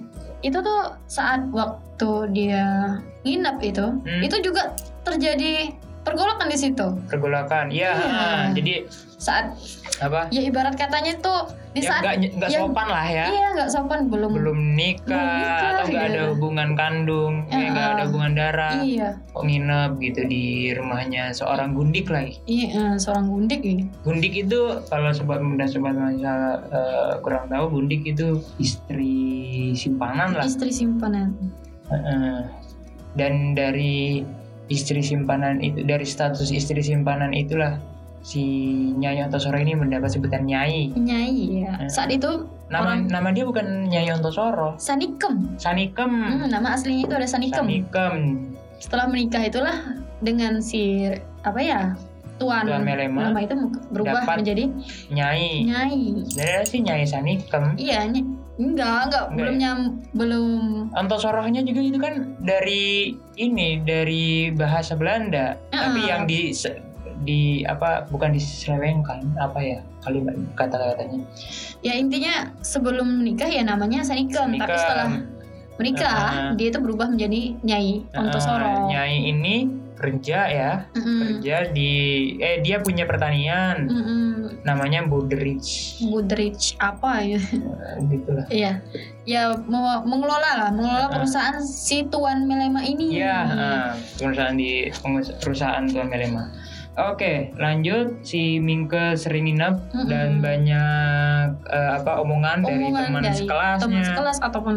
itu 0.41 0.58
tuh 0.58 0.82
saat 1.06 1.45
waktu 1.52 2.12
dia 2.32 2.97
nginap 3.28 3.60
itu, 3.60 3.84
Hmm. 3.84 4.21
itu 4.23 4.39
juga 4.39 4.73
terjadi 5.04 5.76
pergolakan 6.08 6.48
di 6.48 6.58
situ. 6.58 6.88
pergolakan 7.06 7.65
iya 7.67 7.91
Iya. 7.91 7.91
heeh. 7.93 8.41
jadi 8.56 8.74
Saat 9.17 9.58
apa 9.98 10.30
ya 10.30 10.46
ibarat 10.46 10.78
katanya 10.78 11.17
tuh 11.17 11.50
di 11.74 11.82
ya 11.82 11.89
saat 11.89 12.06
nggak 12.06 12.38
nggak 12.38 12.50
sopan 12.54 12.86
lah 12.86 13.02
ya 13.04 13.26
Iya 13.28 13.48
nggak 13.52 13.70
sopan 13.72 14.00
belum. 14.08 14.30
belum 14.32 14.60
nikah, 14.72 15.10
Belum 15.10 15.26
nikah, 15.34 15.70
atau 15.74 15.86
nggak 15.88 16.06
ada 16.06 16.13
gitu. 16.13 16.30
hubungan 16.32 16.70
kandung 16.74 17.34
eh, 17.43 17.65
nggak 17.65 17.74
Heeh. 17.82 17.93
ada 17.93 18.04
hubungan 18.06 18.32
darah 18.32 18.74
Iya, 18.78 19.10
kok 19.28 19.41
nginep 19.41 19.91
gitu 20.00 20.22
di 20.24 20.46
rumahnya 20.72 21.34
seorang 21.34 21.74
gundik 21.74 22.08
lagi 22.08 22.38
iya 22.46 22.93
seorang 22.96 23.26
gundik 23.26 23.62
ini. 23.62 23.89
gundik 24.04 24.38
itu 24.38 24.60
kalau 24.86 25.10
sobat 25.10 25.41
muda 25.41 25.65
sobat 25.65 25.98
mahasiswa 25.98 26.38
eh, 26.70 27.13
kurang 27.20 27.50
tahu 27.50 27.65
gundik 27.74 28.06
itu 28.06 28.38
istri 28.62 29.17
simpanan 29.74 30.30
lah 30.32 30.46
Istri 30.46 30.70
simpanan. 30.70 31.34
Heeh. 31.88 32.46
dan 33.13 33.58
dari 33.58 34.22
istri 34.67 34.99
simpanan 34.99 35.60
itu 35.60 35.84
dari 35.84 36.03
status 36.03 36.49
istri 36.49 36.80
simpanan 36.80 37.32
itulah 37.32 37.80
si 38.19 38.43
Nyai 38.93 39.23
Ontosoro 39.23 39.56
ini 39.56 39.71
mendapat 39.71 40.12
sebutan 40.12 40.43
Nyai 40.43 40.91
Nyai 40.93 41.63
ya. 41.63 41.71
Eh. 41.80 41.88
Saat 41.88 42.12
itu 42.12 42.43
nama 42.67 42.99
Orang- 42.99 43.08
nama 43.08 43.30
dia 43.32 43.47
bukan 43.47 43.88
Nyai 43.88 44.12
Ontosoro 44.12 44.75
Sanikem. 44.75 45.56
Sanikem 45.56 46.12
Hmm, 46.12 46.51
nama 46.51 46.75
aslinya 46.75 47.08
itu 47.08 47.15
ada 47.15 47.27
Sanikem. 47.27 47.63
Sanikem 47.63 48.15
Setelah 48.77 49.08
menikah 49.08 49.41
itulah 49.41 49.77
dengan 50.19 50.60
si 50.60 51.08
apa 51.41 51.58
ya 51.58 51.82
tuan, 52.38 52.63
Tuan 52.63 52.82
Melema 52.82 53.30
Melema 53.30 53.39
itu 53.41 53.56
berubah 53.89 54.21
dapat 54.21 54.36
menjadi 54.41 54.63
Nyai. 55.10 55.65
nyai. 55.65 56.02
Sebenarnya 56.26 56.63
sih 56.63 56.80
Nyai 56.80 57.04
Sanikem. 57.04 57.63
Iya, 57.76 58.06
ny- 58.06 58.30
enggak, 58.56 59.00
enggak, 59.06 59.26
belum 59.34 59.54
ya? 59.54 59.60
nyam, 59.60 59.80
belum 60.12 60.45
Antosorohnya 60.93 61.62
juga 61.62 61.82
itu 61.84 61.97
kan 61.97 62.13
dari 62.39 63.13
ini 63.36 63.82
dari 63.82 64.26
bahasa 64.50 64.93
Belanda, 64.93 65.58
tapi 65.67 66.00
Ah. 66.04 66.08
yang 66.08 66.21
di 66.26 66.54
di 67.19 67.41
apa 67.63 68.06
bukan 68.08 68.30
diselewengkan 68.32 69.26
apa 69.36 69.58
ya 69.58 69.80
kalimat 70.00 70.38
kata-katanya. 70.54 71.26
ya 71.80 71.93
intinya 71.93 72.54
sebelum 72.60 73.21
menikah 73.21 73.47
ya 73.47 73.62
namanya 73.62 74.02
Sanikem, 74.02 74.54
tapi 74.54 74.69
Sanikem. 74.69 74.78
setelah 74.78 75.08
menikah 75.76 76.13
Ah. 76.13 76.52
dia 76.54 76.69
itu 76.69 76.78
berubah 76.78 77.06
menjadi 77.08 77.58
Nyai 77.62 78.02
Eh, 78.04 78.17
Ontosoro. 78.17 78.86
Nyai 78.88 79.17
ini 79.28 79.69
kerja 79.97 80.39
ya, 80.45 80.71
Mm-mm. 80.93 81.41
kerja 81.41 81.69
di 81.69 81.91
eh 82.38 82.62
dia 82.62 82.77
punya 82.79 83.03
pertanian 83.03 83.89
Mm-mm. 83.89 84.62
namanya 84.62 85.01
Buderich 85.03 85.97
Goodrich 85.99 86.77
apa 86.77 87.25
ya? 87.25 87.41
gitu 88.05 88.29
lah. 88.29 88.45
Iya, 88.47 88.86
ya 89.23 89.57
mengelola 90.03 90.38
lah, 90.55 90.69
mengelola 90.69 91.10
Ah. 91.10 91.13
perusahaan 91.13 91.57
si 91.60 92.05
Tuan 92.05 92.45
Melema 92.45 92.79
ini. 92.81 93.17
Iya, 93.17 93.38
eh, 93.49 93.89
perusahaan 94.15 94.53
di 94.53 94.88
perusahaan 95.41 95.83
Tuan 95.83 96.07
Melema. 96.07 96.45
Oke, 96.97 97.53
lanjut 97.53 98.21
si 98.21 98.57
Mingke 98.57 99.13
sering 99.13 99.45
nginep 99.45 99.75
Mm-mm. 99.91 100.10
dan 100.10 100.41
banyak 100.41 101.45
eh, 101.67 101.91
apa 101.93 102.21
omongan, 102.21 102.62
dari 102.62 102.86
Omongan 102.86 103.03
teman 103.07 103.21
dari 103.23 103.38
sekelasnya. 103.38 103.81
teman 103.81 104.01
sekelas 104.03 104.38
ataupun 104.41 104.73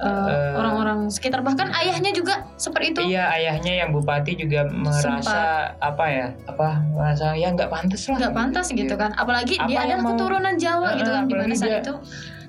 uh, 0.00 0.26
Eh, 0.26 0.52
orang-orang 0.54 1.06
sekitar. 1.06 1.40
Bahkan 1.40 1.70
ayahnya 1.74 2.10
juga 2.10 2.48
seperti 2.56 2.86
itu. 2.90 3.00
Iya, 3.08 3.28
ayahnya 3.30 3.72
yang 3.78 3.90
bupati 3.90 4.34
juga 4.34 4.64
merasa 4.66 5.38
apa 5.76 6.04
ya? 6.06 6.26
Apa? 6.46 6.80
Merasa 6.90 7.32
ya 7.34 7.48
nggak 7.48 7.68
pantas 7.68 8.02
lah. 8.06 8.16
nggak 8.18 8.34
pantas 8.34 8.66
gitu 8.70 8.94
kan. 8.94 9.12
Apalagi 9.14 9.56
Apa 9.56 9.66
dia 9.66 9.78
adalah 9.82 10.00
mau- 10.00 10.12
keturunan 10.12 10.54
Jawa 10.56 10.86
Ah, 10.86 10.96
gitu 10.96 11.10
kan 11.10 11.22
di 11.24 11.34
mana 11.34 11.52
saat 11.52 11.70
dia 11.70 11.80
itu 11.80 11.94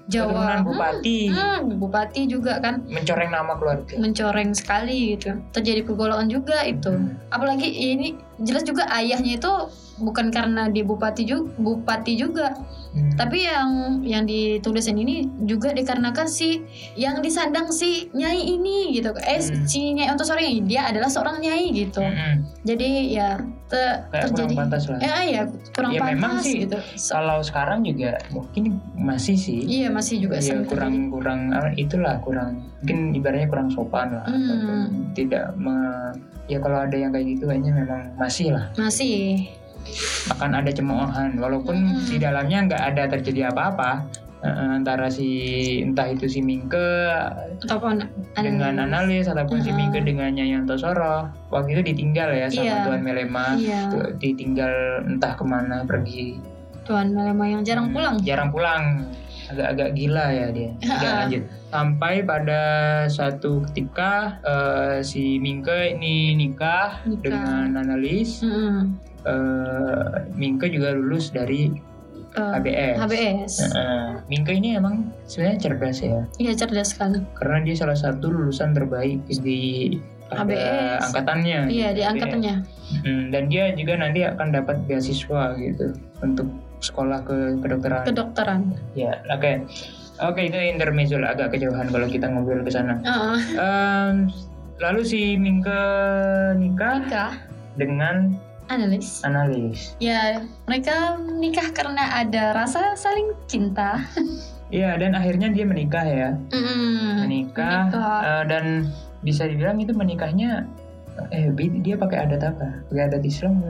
Jawa. 0.10 0.28
Keturunan 0.28 0.62
bupati. 0.66 1.20
hmm, 1.30 1.62
bupati 1.78 2.22
juga 2.26 2.54
kan. 2.58 2.76
Mencoreng 2.86 3.30
nama 3.30 3.54
keluarga. 3.54 3.94
mencoreng 3.96 4.52
sekali 4.52 5.16
gitu. 5.16 5.40
Terjadi 5.52 5.82
pergolakan 5.84 6.28
juga 6.28 6.64
itu. 6.64 6.92
Apalagi 7.30 7.68
ini 7.68 8.18
jelas 8.42 8.64
juga 8.64 8.84
ayahnya 8.90 9.38
itu 9.38 9.52
bukan 9.98 10.30
karena 10.30 10.66
dia 10.66 10.82
bupati 10.82 11.24
juga 11.24 11.46
bupati 11.56 12.14
juga 12.16 12.58
Hmm. 12.92 13.08
tapi 13.16 13.40
yang 13.42 13.72
yang 14.02 14.24
ditulisin 14.26 15.00
ini 15.00 15.24
juga 15.42 15.72
dikarenakan 15.72 16.28
si 16.28 16.60
yang 16.94 17.24
disandang 17.24 17.72
si 17.72 18.12
nyai 18.12 18.36
ini 18.36 18.92
gitu 18.92 19.16
eh 19.18 19.40
Hmm. 19.40 19.64
si 19.64 19.96
nyai 19.96 20.12
Ontosori 20.12 20.44
ini 20.50 20.68
dia 20.68 20.92
adalah 20.92 21.08
seorang 21.08 21.40
nyai 21.40 21.72
gitu 21.72 22.04
Mm-mm. 22.04 22.44
jadi 22.62 22.90
ya 23.08 23.30
te- 23.64 23.80
Kayak 24.04 24.12
kurang 24.12 24.28
terjadi 24.28 24.54
pantas 24.58 24.84
lah. 24.86 25.00
ya 25.00 25.16
ya 25.24 25.42
kurang 25.72 25.92
Ya, 25.94 26.00
memang 26.04 26.20
pantas 26.36 26.44
sih. 26.44 26.58
gitu 26.60 26.78
Kalau 27.08 27.40
sekarang 27.40 27.80
juga 27.82 28.12
mungkin 28.28 28.64
masih 28.94 29.40
sih. 29.40 29.64
iya 29.64 29.88
masih 29.88 30.20
juga 30.20 30.36
ya 30.38 30.60
kurang 30.66 31.08
kurang 31.08 31.40
ah, 31.54 31.72
itulah 31.74 32.20
kurang 32.20 32.60
mungkin 32.78 33.16
ibaratnya 33.16 33.48
kurang 33.48 33.72
sopan 33.72 34.12
lah 34.12 34.26
Hmm. 34.26 34.36
ataupun 34.36 34.80
tidak 35.14 35.56
me- 35.56 36.12
ya 36.52 36.60
kalau 36.60 36.84
ada 36.84 36.94
yang 36.94 37.10
kayak 37.10 37.32
gitu 37.32 37.48
kayaknya 37.48 37.72
memang 37.74 38.02
masih 38.16 38.52
lah. 38.52 38.68
Masih. 38.76 39.48
Akan 40.30 40.52
ada 40.52 40.68
cemoohan. 40.68 41.36
Walaupun 41.36 41.76
Hmm. 41.80 42.04
di 42.06 42.18
dalamnya 42.18 42.68
nggak 42.68 42.84
ada 42.86 43.04
terjadi 43.10 43.50
apa-apa. 43.50 44.04
Antara 44.42 45.06
si 45.06 45.30
entah 45.80 46.10
itu 46.10 46.26
si 46.26 46.42
Mingke 46.42 46.82
ataupun 47.62 48.02
dengan 48.34 48.82
analis 48.82 49.30
ataupun 49.30 49.62
si 49.62 49.70
Hmm. 49.70 49.78
Mingke 49.80 50.02
dengan 50.02 50.34
Nyanyanto 50.34 50.74
Soro 50.76 51.30
waktu 51.48 51.78
itu 51.78 51.94
ditinggal 51.94 52.34
ya 52.34 52.50
sama 52.50 52.66
Iya. 52.66 52.78
Tuan 52.84 53.02
Melema. 53.02 53.46
Iya. 53.54 53.82
Ditinggal 54.18 54.74
entah 55.06 55.38
ke 55.38 55.46
mana 55.46 55.86
pergi. 55.86 56.42
Tuan 56.82 57.14
Melema 57.14 57.46
yang 57.48 57.62
jarang 57.62 57.88
Hmm, 57.88 57.96
pulang. 57.96 58.16
jarang 58.22 58.50
pulang 58.50 58.84
agak-agak 59.52 59.90
gila 59.94 60.26
ya 60.28 60.48
dia. 60.50 60.72
Tidak 60.82 61.14
lanjut. 61.20 61.44
Sampai 61.70 62.14
pada 62.24 62.62
satu 63.08 63.64
ketika 63.70 64.40
eh, 64.42 64.96
si 65.02 65.38
Mingke 65.38 65.94
ini 65.94 66.34
nikah, 66.34 67.00
Nikah. 67.04 67.22
dengan 67.22 67.68
analis. 67.78 68.42
Mm-mm. 68.42 68.96
eh, 69.24 70.08
Mingke 70.34 70.68
juga 70.68 70.92
lulus 70.92 71.30
dari 71.30 71.92
Eh, 72.32 72.40
HBS 72.40 72.96
HBS 72.96 73.54
Eh, 73.76 74.12
Mingke 74.32 74.56
ini 74.56 74.80
emang 74.80 75.12
sebenarnya 75.28 75.68
cerdas 75.68 76.00
ya? 76.00 76.24
Iya 76.40 76.56
cerdas 76.56 76.96
sekali. 76.96 77.20
Karena 77.36 77.60
dia 77.60 77.76
salah 77.76 78.00
satu 78.00 78.32
lulusan 78.32 78.72
terbaik 78.72 79.20
di 79.28 80.00
HBS. 80.32 81.12
angkatannya 81.12 81.68
iya 81.68 81.92
di 81.92 82.00
HBS. 82.00 82.08
angkatannya. 82.16 82.56
Hmm, 83.04 83.24
dan 83.36 83.52
dia 83.52 83.76
juga 83.76 84.00
nanti 84.00 84.24
akan 84.24 84.48
dapat 84.56 84.80
beasiswa 84.88 85.60
gitu 85.60 85.92
untuk 86.24 86.48
sekolah 86.82 87.22
ke 87.22 87.38
kedokteran 87.62 88.04
kedokteran 88.04 88.62
Ya, 88.92 89.22
oke. 89.28 89.64
Oke, 90.20 90.42
itu 90.44 90.54
intermezzo 90.54 91.18
lah, 91.18 91.34
agak 91.34 91.56
kejauhan 91.56 91.90
kalau 91.90 92.06
kita 92.06 92.26
ngobrol 92.26 92.62
ke 92.62 92.70
sana. 92.70 92.94
Heeh. 93.00 93.38
Em, 93.56 94.16
lalu 94.78 95.02
si 95.02 95.34
Mingke 95.34 95.82
nikah 96.56 97.02
nikah 97.02 97.34
dengan 97.74 98.38
analis 98.68 99.22
analis. 99.22 99.94
ya 99.98 100.40
mereka 100.64 101.18
menikah 101.18 101.70
karena 101.72 102.06
ada 102.16 102.54
rasa 102.54 102.94
saling 102.94 103.34
cinta 103.46 103.98
Iya, 104.72 104.96
dan 104.96 105.12
akhirnya 105.12 105.52
dia 105.52 105.68
menikah 105.68 106.00
ya. 106.02 106.30
Mm-mm. 106.48 107.28
Menikah, 107.28 107.92
Menikah. 107.92 108.20
eh, 108.24 108.44
dan 108.48 108.66
bisa 109.20 109.44
dibilang 109.44 109.76
itu 109.78 109.92
menikahnya 109.92 110.64
eh 111.32 111.52
dia 111.56 111.96
pakai 112.00 112.18
adat 112.28 112.42
apa? 112.44 112.68
Pakai 112.88 113.04
adat 113.12 113.24
Islam. 113.24 113.62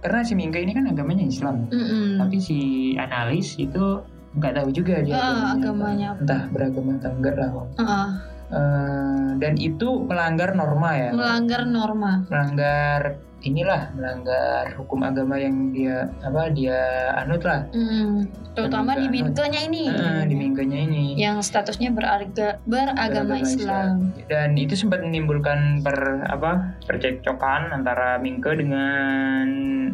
Karena 0.00 0.20
si 0.24 0.32
Mingke 0.38 0.62
ini 0.62 0.72
kan 0.72 0.88
agamanya 0.88 1.24
Islam. 1.26 1.68
Mm-mm. 1.68 2.22
Tapi 2.22 2.36
si 2.40 2.58
analis 2.96 3.56
itu 3.60 4.02
nggak 4.38 4.54
tahu 4.60 4.68
juga 4.70 5.00
dia 5.02 5.16
apa. 5.18 5.58
agamanya. 5.58 6.16
Entah 6.20 6.42
beragama 6.52 6.96
atau 7.00 7.10
enggak 7.12 7.34
lah. 7.36 7.50
Heeh. 7.76 8.08
Eh, 8.48 9.28
dan 9.44 9.60
itu 9.60 10.08
melanggar 10.08 10.56
norma 10.56 10.96
ya. 10.96 11.12
melanggar 11.12 11.68
norma 11.68 12.24
melanggar 12.32 13.20
inilah 13.40 13.94
melanggar 13.94 14.74
hukum 14.74 14.98
agama 15.00 15.34
yang 15.34 15.70
dia 15.70 16.10
apa 16.20 16.50
dia 16.50 16.78
anut 17.14 17.40
lah 17.40 17.62
Mm. 17.70 18.26
terutama 18.52 18.92
di 18.92 19.06
minkenya 19.06 19.60
ini 19.62 19.86
Eh, 19.86 20.22
di 20.26 20.34
mingkanya 20.34 20.78
ini 20.80 21.04
yang 21.14 21.38
statusnya 21.38 21.90
berarga, 21.90 22.58
beragama 22.64 22.98
Beragama 22.98 23.36
Islam. 23.38 23.94
dan 24.26 24.54
itu 24.54 24.74
sempat 24.74 24.98
menimbulkan 25.00 25.78
per 25.80 25.94
apa 26.26 26.74
percekcokan 26.82 27.70
antara 27.72 28.18
Mingke 28.18 28.50
dengan 28.52 29.46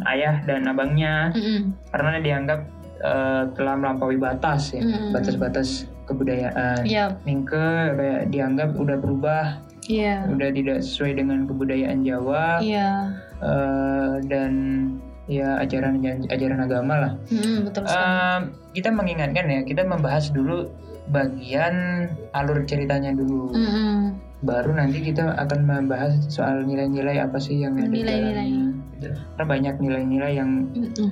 ayah 0.07 0.41
dan 0.43 0.65
abangnya 0.65 1.29
Mm-mm. 1.31 1.77
karena 1.91 2.17
dianggap 2.19 2.61
eh, 2.99 3.43
telah 3.53 3.75
melampaui 3.75 4.17
batas 4.17 4.73
ya 4.73 4.81
Mm-mm. 4.81 5.13
batas-batas 5.13 5.85
kebudayaan 6.05 6.85
Iya, 6.85 7.17
Mingke 7.23 7.69
kayak 7.93 8.29
dianggap 8.29 8.73
udah 8.75 8.97
berubah 8.97 9.45
iya, 9.87 10.25
udah 10.27 10.49
tidak 10.51 10.79
sesuai 10.81 11.13
dengan 11.19 11.45
kebudayaan 11.45 12.01
Jawa 12.03 12.61
iya, 12.61 13.13
eh, 13.41 14.15
dan 14.27 14.53
ya 15.25 15.57
ajaran 15.61 16.05
ajaran 16.29 16.61
agama 16.61 16.95
lah. 17.01 17.13
Mm-mm, 17.33 17.65
betul 17.69 17.89
sekali. 17.89 18.05
Eh, 18.05 18.39
kita 18.77 18.89
mengingatkan 18.93 19.45
ya, 19.49 19.61
kita 19.65 19.83
membahas 19.85 20.29
dulu 20.29 20.69
bagian 21.09 22.09
alur 22.33 22.65
ceritanya 22.65 23.13
dulu. 23.13 23.53
Mm-mm. 23.53 24.17
Baru 24.45 24.77
nanti 24.77 25.01
kita 25.01 25.33
akan 25.41 25.65
membahas 25.65 26.21
soal 26.29 26.69
nilai-nilai 26.69 27.17
apa 27.21 27.41
sih 27.41 27.65
yang 27.65 27.81
ada 27.81 27.89
di 27.89 28.05
Nilai-nilai. 28.05 28.45
dalamnya. 28.45 28.67
Gitu. 29.01 29.09
Karena 29.17 29.45
banyak 29.49 29.75
nilai-nilai 29.81 30.33
yang 30.37 30.51
Mm-mm. 30.77 31.09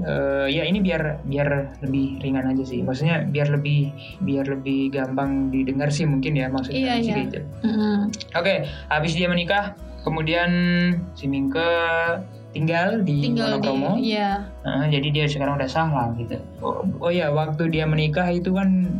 Eh, 0.00 0.46
ya 0.48 0.62
ini 0.62 0.78
biar 0.78 1.22
biar 1.22 1.48
lebih 1.80 2.20
ringan 2.20 2.46
aja 2.46 2.62
sih. 2.62 2.80
Maksudnya 2.80 3.24
biar 3.24 3.50
lebih 3.50 3.90
biar 4.20 4.46
lebih 4.46 4.90
gampang 4.90 5.48
didengar 5.48 5.90
sih 5.90 6.04
mungkin 6.04 6.34
ya 6.34 6.46
maksudnya 6.48 6.78
Iya, 6.78 6.94
iya. 6.98 7.14
gitu. 7.26 7.38
Mm-mm. 7.62 7.98
Oke, 8.34 8.66
habis 8.88 9.12
dia 9.12 9.26
menikah, 9.26 9.74
kemudian 10.02 10.50
si 11.14 11.26
Mingke 11.26 11.70
tinggal 12.52 13.00
di 13.00 13.32
tinggal 13.32 13.56
Wonokromo. 13.58 13.96
di 13.96 14.12
iya 14.12 14.44
Nah, 14.60 14.84
jadi 14.86 15.08
dia 15.08 15.24
sekarang 15.24 15.56
udah 15.56 15.66
sah 15.66 15.88
lah 15.88 16.12
gitu. 16.14 16.36
Oh, 16.60 16.84
oh 17.00 17.08
ya, 17.08 17.32
waktu 17.32 17.66
dia 17.68 17.88
menikah 17.88 18.28
itu 18.28 18.52
kan 18.52 18.92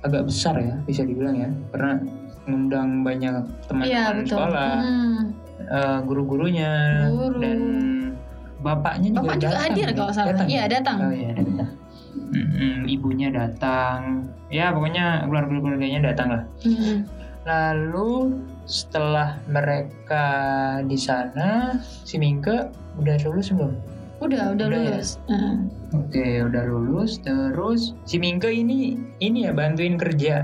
agak 0.00 0.28
besar 0.28 0.56
ya, 0.56 0.76
bisa 0.84 1.00
dibilang 1.00 1.36
ya, 1.36 1.48
karena 1.72 2.00
mengundang 2.44 3.00
banyak 3.00 3.40
iya 3.40 3.64
teman-teman 3.64 4.16
betul 4.20 4.28
sekolah, 4.36 4.72
Mm. 4.84 5.20
eh, 5.64 5.98
guru-gurunya, 6.04 6.72
Guru. 7.08 7.40
dan 7.40 7.60
bapaknya 8.64 9.08
juga 9.12 9.20
bapak 9.20 9.36
juga 9.36 9.48
datang, 9.52 9.62
hadir 9.68 9.84
ya? 9.86 9.92
kalau 9.92 10.12
salah 10.12 10.28
Datang. 10.32 10.48
iya 10.48 10.62
datang 10.66 10.96
Oh 10.98 11.12
iya 11.12 11.30
datang. 11.36 11.70
Mm-mm, 12.14 12.76
ibunya 12.88 13.28
datang, 13.30 13.98
ya 14.48 14.70
pokoknya 14.70 15.26
keluarga-keluarganya 15.26 16.00
datang 16.10 16.28
lah. 16.34 16.42
Mm. 16.62 17.06
Lalu 17.44 18.10
setelah 18.64 19.38
mereka 19.46 20.24
di 20.82 20.96
sana, 20.96 21.78
si 22.02 22.16
Mingke 22.16 22.70
udah 22.96 23.16
lulus 23.22 23.52
belum? 23.52 23.74
udah 24.22 24.56
udah 24.56 24.66
Udah 24.66 24.80
ya? 24.80 24.90
lulus 24.94 25.10
Mm. 25.28 25.56
Oke, 25.94 26.26
udah 26.42 26.62
lulus. 26.64 27.18
Terus 27.20 27.92
si 28.02 28.16
Mingke 28.16 28.48
ini 28.48 28.96
ini 29.20 29.46
ya 29.46 29.52
bantuin 29.52 29.94
kerja 29.94 30.42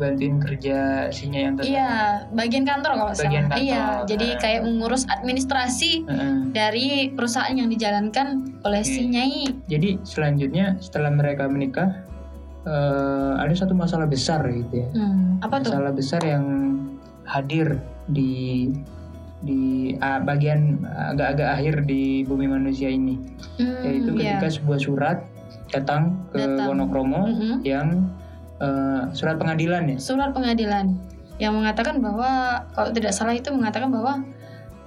bantuin 0.00 0.40
kerja 0.40 0.78
si 1.12 1.28
Nyai 1.28 1.52
Antasari. 1.52 1.76
Iya, 1.76 1.92
bagian 2.32 2.64
kantor 2.64 2.90
kalau 2.96 3.12
Bagian 3.12 3.46
kantor. 3.46 3.60
Iya, 3.60 3.84
jadi 4.08 4.26
Nah. 4.32 4.38
kayak 4.40 4.60
mengurus 4.64 5.04
administrasi 5.06 6.08
Heeh. 6.08 6.34
dari 6.50 6.88
perusahaan 7.12 7.52
yang 7.52 7.68
dijalankan 7.68 8.56
oleh 8.64 8.80
si 8.80 9.04
Oke. 9.04 9.12
nyai. 9.12 9.44
Jadi 9.68 10.00
selanjutnya 10.02 10.80
setelah 10.80 11.12
mereka 11.12 11.44
menikah 11.46 12.08
eh, 12.60 13.32
ada 13.36 13.52
satu 13.52 13.72
masalah 13.72 14.04
besar 14.04 14.44
gitu 14.44 14.84
ya. 14.84 14.88
Hmm, 14.92 15.40
apa 15.40 15.60
tuh? 15.60 15.72
Masalah 15.72 15.92
besar 15.92 16.20
yang 16.20 16.44
hadir 17.24 17.80
di 18.04 18.68
di 19.40 19.60
ah, 19.96 20.20
bagian 20.20 20.84
agak-agak 20.84 21.48
akhir 21.56 21.74
di 21.88 22.20
bumi 22.28 22.44
manusia 22.44 22.92
ini, 22.92 23.16
Hmm, 23.56 23.80
yaitu 23.80 24.12
iya. 24.16 24.36
ketika 24.36 24.60
sebuah 24.60 24.76
surat 24.76 25.18
datang 25.72 26.20
ke 26.28 26.44
Datang. 26.44 26.68
Wonokromo 26.68 27.22
Mhm. 27.32 27.54
yang 27.64 27.88
eh, 28.60 29.02
surat 29.12 29.36
pengadilan 29.36 29.82
ya. 29.88 29.96
Surat 29.96 30.30
pengadilan 30.30 30.94
yang 31.40 31.56
mengatakan 31.56 31.98
bahwa 31.98 32.62
kalau 32.72 32.92
tidak 32.92 33.16
salah 33.16 33.32
itu 33.32 33.48
mengatakan 33.48 33.88
bahwa 33.88 34.20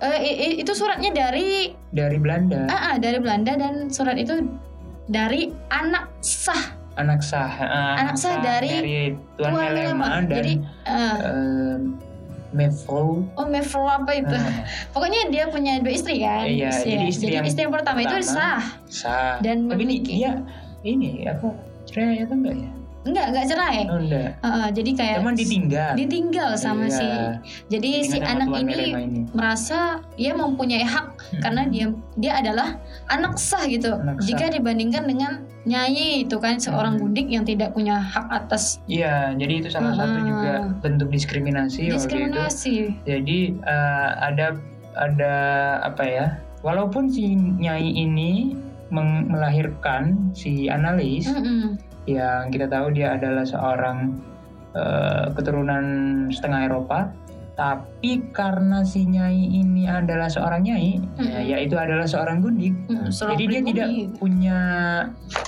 i- 0.03 0.37
i- 0.51 0.57
itu 0.59 0.71
suratnya 0.75 1.09
dari 1.09 1.73
dari 1.89 2.17
Belanda, 2.19 2.67
ah, 2.67 2.93
ah, 2.93 2.95
dari 2.99 3.17
Belanda 3.17 3.55
dan 3.55 3.87
surat 3.89 4.19
itu 4.19 4.45
dari 5.07 5.49
anak 5.71 6.11
sah 6.19 6.75
anak 6.93 7.25
sah, 7.25 7.49
eh, 7.49 7.93
Anak 8.05 8.15
sah 8.21 8.37
dari 8.37 8.85
Tuan 9.33 9.57
Tuan 9.57 9.73
Melema. 9.73 10.07
dan 10.21 10.23
Jadi 10.29 10.53
eh, 10.85 11.17
eh, 11.25 11.77
Mevrouw. 12.53 13.25
oh 13.33 13.45
Mevrouw 13.49 13.89
apa 13.89 14.11
itu? 14.13 14.29
eh, 14.29 14.61
Pokoknya 14.93 15.25
dia 15.33 15.49
punya 15.49 15.81
dua 15.81 15.89
istri 15.89 16.21
kan? 16.21 16.45
Iya, 16.45 16.69
jadi 16.69 17.05
istri 17.09 17.33
yang 17.33 17.49
yang 17.49 17.71
pertama, 17.73 18.05
itu 18.05 18.13
sah. 18.21 18.61
sah. 18.85 19.41
Dan 19.41 19.65
Tapi 19.65 19.81
ini 19.89 19.95
dia 20.05 20.37
ini 20.85 21.25
apa 21.25 21.49
cerai 21.89 22.21
atau 22.21 22.37
enggak 22.37 22.55
ya? 22.61 22.71
Enggak, 23.03 23.25
enggak 23.29 23.45
cerai. 23.45 23.79
Oh 23.85 23.99
enggak. 23.99 24.29
Heeh, 24.39 24.67
jadi 24.71 24.91
kayak 24.95 25.17
Cuman 25.19 25.35
ditinggal. 25.35 25.91
ditinggal 25.93 26.49
sama 26.55 26.85
Iya, 26.85 26.95
si 26.95 27.07
jadi 27.69 27.89
si 27.99 27.99
ditinggal 28.09 28.23
sama 28.23 28.33
anak 28.33 28.47
ini 28.55 28.73
ini. 28.95 29.21
merasa 29.31 29.79
dia 30.13 30.31
mempunyai 30.33 30.83
hak 30.83 31.07
Hmm. 31.13 31.41
karena 31.41 31.61
dia 31.65 31.85
dia 32.15 32.31
adalah 32.37 32.79
anak 33.07 33.35
sah 33.35 33.63
gitu. 33.65 33.91
Anak 33.93 34.19
sah. 34.19 34.25
Jika 34.25 34.45
dibandingkan 34.49 35.03
dengan 35.03 35.31
nyai 35.63 36.23
itu 36.23 36.35
kan 36.37 36.55
seorang 36.57 36.95
Hmm. 36.95 37.03
budik 37.05 37.27
yang 37.27 37.43
tidak 37.43 37.71
punya 37.71 37.95
hak 37.95 38.27
atas 38.29 38.79
Iya, 38.85 39.31
jadi 39.33 39.53
itu 39.59 39.67
salah 39.67 39.93
satu 39.93 40.15
Ah. 40.15 40.23
juga 40.23 40.51
bentuk 40.79 41.07
diskriminasi, 41.09 41.83
waktu 41.83 41.87
itu. 41.87 41.95
diskriminasi. 41.97 42.75
Jadi 43.03 43.39
eh, 43.57 44.09
ada 44.17 44.55
ada 44.93 45.33
apa 45.83 46.03
ya? 46.03 46.25
Walaupun 46.61 47.07
si 47.07 47.35
nyai 47.35 47.83
ini 47.83 48.55
melahirkan 48.93 50.31
si 50.37 50.69
analis 50.69 51.25
Mm-mm. 51.25 51.81
yang 52.05 52.53
kita 52.53 52.69
tahu 52.69 52.93
dia 52.93 53.17
adalah 53.17 53.41
seorang 53.41 54.21
eh, 54.77 55.33
keturunan 55.33 55.85
setengah 56.29 56.69
Eropa, 56.69 57.09
tapi 57.53 58.21
karena 58.33 58.81
si 58.81 59.05
nyai 59.05 59.61
ini 59.61 59.85
adalah 59.85 60.25
seorang 60.25 60.65
nyai, 60.65 60.97
ya, 60.97 61.21
Mm-mm. 61.21 61.43
yaitu 61.49 61.75
adalah 61.77 62.05
seorang 62.05 62.41
gundik, 62.41 62.73
Mm, 62.89 63.09
seorang 63.09 63.37
jadi 63.37 63.43
dia 63.49 63.61
tidak 63.65 63.89
punya 64.17 64.59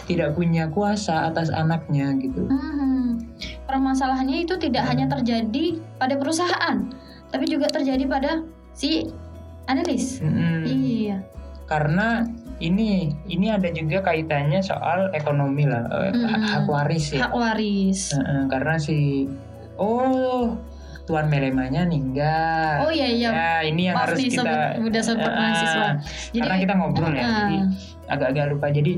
tidak 0.06 0.30
punya 0.34 0.70
kuasa 0.70 1.30
atas 1.30 1.50
anaknya 1.54 2.14
gitu. 2.22 2.46
Hmm. 2.50 3.22
Permasalahannya 3.66 4.46
itu 4.46 4.54
tidak 4.62 4.86
Hmm. 4.86 4.90
hanya 4.94 5.06
terjadi 5.18 5.82
pada 5.98 6.14
perusahaan, 6.18 6.78
tapi 7.34 7.46
juga 7.50 7.70
terjadi 7.74 8.06
pada 8.06 8.46
si 8.78 9.10
analis. 9.66 10.22
Mm-mm. 10.22 10.62
Iya. 10.70 11.18
Karena 11.66 12.22
ini 12.58 13.12
ini 13.28 13.52
ada 13.52 13.68
juga 13.68 14.00
kaitannya 14.02 14.64
soal 14.64 15.12
ekonomi 15.12 15.68
lah, 15.68 15.84
Mm-mm. 15.86 16.24
hak, 16.24 16.64
waris 16.66 17.12
ya. 17.12 17.28
Hak 17.28 17.34
waris. 17.36 18.16
Heeh, 18.16 18.42
karena 18.48 18.76
si 18.80 19.28
oh 19.76 20.56
tuan 21.06 21.28
melemanya 21.28 21.84
ninggal. 21.84 22.88
Oh 22.88 22.92
iya 22.92 23.06
iya. 23.06 23.30
Ya, 23.30 23.52
ini 23.68 23.82
yang 23.88 23.96
Maaf 24.00 24.16
harus 24.16 24.18
nih 24.18 24.30
kita 24.82 25.00
sobat 25.04 25.30
Ah, 25.30 25.38
mahasiswa. 25.38 25.88
Jadi 26.34 26.40
karena 26.42 26.58
kita 26.64 26.74
ngobrol 26.80 27.14
ya, 27.14 27.22
Ah, 27.22 27.30
jadi 27.38 27.58
agak-agak 28.08 28.46
lupa. 28.56 28.68
Jadi 28.72 28.92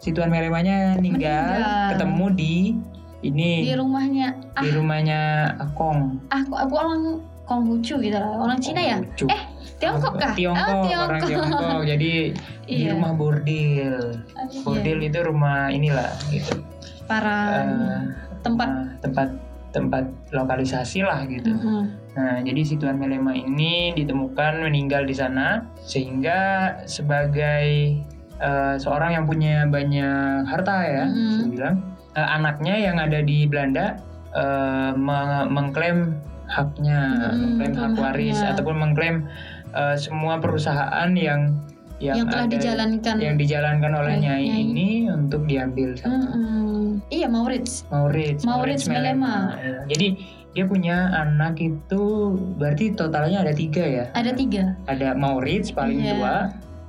si 0.00 0.08
tuan 0.10 0.32
melemanya 0.32 0.98
ninggal, 0.98 1.46
Meninggal. 1.54 1.88
ketemu 1.94 2.26
di 2.34 2.54
ini 3.22 3.70
di 3.70 3.74
rumahnya 3.78 4.34
di 4.58 4.68
rumahnya 4.74 5.20
Akong. 5.60 6.18
aku 6.26 6.58
aku 6.58 6.74
orang 6.74 7.02
Konghucu 7.42 7.98
gitu 8.00 8.16
lah, 8.16 8.38
orang 8.38 8.58
Cina 8.58 8.80
ya? 8.80 8.98
Eh, 9.26 9.42
Tiongkok 9.76 10.14
kah? 10.14 10.30
Tiongkok, 10.32 10.86
Ah, 10.88 11.04
orang 11.04 11.20
Tiongkok. 11.22 11.82
Jadi 11.84 12.10
di 12.72 12.82
Iya. 12.84 12.96
rumah 12.96 13.12
bordil. 13.12 13.96
Iya. 14.48 14.60
Bordil 14.62 14.98
itu 15.00 15.18
rumah 15.20 15.68
inilah 15.68 16.10
gitu. 16.28 16.64
Para 17.04 17.38
Eh, 17.60 18.00
tempat. 18.40 18.68
nah, 18.68 18.86
tempat 18.98 19.28
tempat 19.72 20.04
lokalisasi 20.30 21.00
lah 21.00 21.24
gitu. 21.24 21.48
Mm-mm. 21.48 21.84
Nah, 22.12 22.44
jadi 22.44 22.60
si 22.60 22.76
Tuan 22.76 23.00
Melema 23.00 23.32
ini 23.32 23.96
ditemukan 23.96 24.68
meninggal 24.68 25.08
di 25.08 25.16
sana 25.16 25.64
sehingga 25.80 26.40
sebagai 26.84 27.96
eh, 28.36 28.74
seorang 28.76 29.14
yang 29.14 29.24
punya 29.24 29.64
banyak 29.64 30.44
harta 30.44 30.76
ya, 30.82 31.04
Mm-mm. 31.06 31.30
saya 31.32 31.48
bilang 31.48 31.74
eh, 32.12 32.28
anaknya 32.28 32.74
yang 32.76 32.96
ada 32.98 33.22
di 33.22 33.46
Belanda 33.46 33.96
eh, 34.34 34.92
me- 34.92 35.48
mengklaim 35.48 36.20
haknya, 36.44 37.32
Mm-mm, 37.32 37.56
mengklaim 37.56 37.74
hak 37.74 37.92
waris 37.96 38.44
ataupun 38.44 38.76
mengklaim 38.76 39.16
eh, 39.72 39.96
semua 39.96 40.36
perusahaan 40.36 41.08
yang 41.16 41.56
yang, 42.02 42.26
telah 42.26 42.44
ada- 42.44 42.52
dijalankan. 42.52 43.16
yang 43.16 43.36
dijalankan 43.36 43.92
oleh 43.94 44.14
Nyai, 44.16 44.42
Nyai. 44.42 44.60
ini 44.64 44.88
untuk 45.06 45.46
diambil 45.46 45.94
sama 45.94 46.18
Mm-mm. 46.18 46.98
Iya 47.08 47.26
Maurits. 47.26 47.86
Maurits, 47.88 48.42
Maurits 48.42 48.84
Melema. 48.84 49.54
Ya, 49.54 49.86
Jadi 49.86 50.06
dia 50.50 50.64
punya 50.66 50.96
anak 51.14 51.56
itu 51.56 52.02
berarti 52.58 52.92
totalnya 52.92 53.40
ada 53.40 53.52
tiga 53.52 53.80
ya. 53.80 54.04
Ada 54.12 54.32
tiga. 54.32 54.76
Ada 54.84 55.14
Maurits 55.14 55.70
paling 55.70 55.96
Iya. 55.98 56.12
tua, 56.12 56.34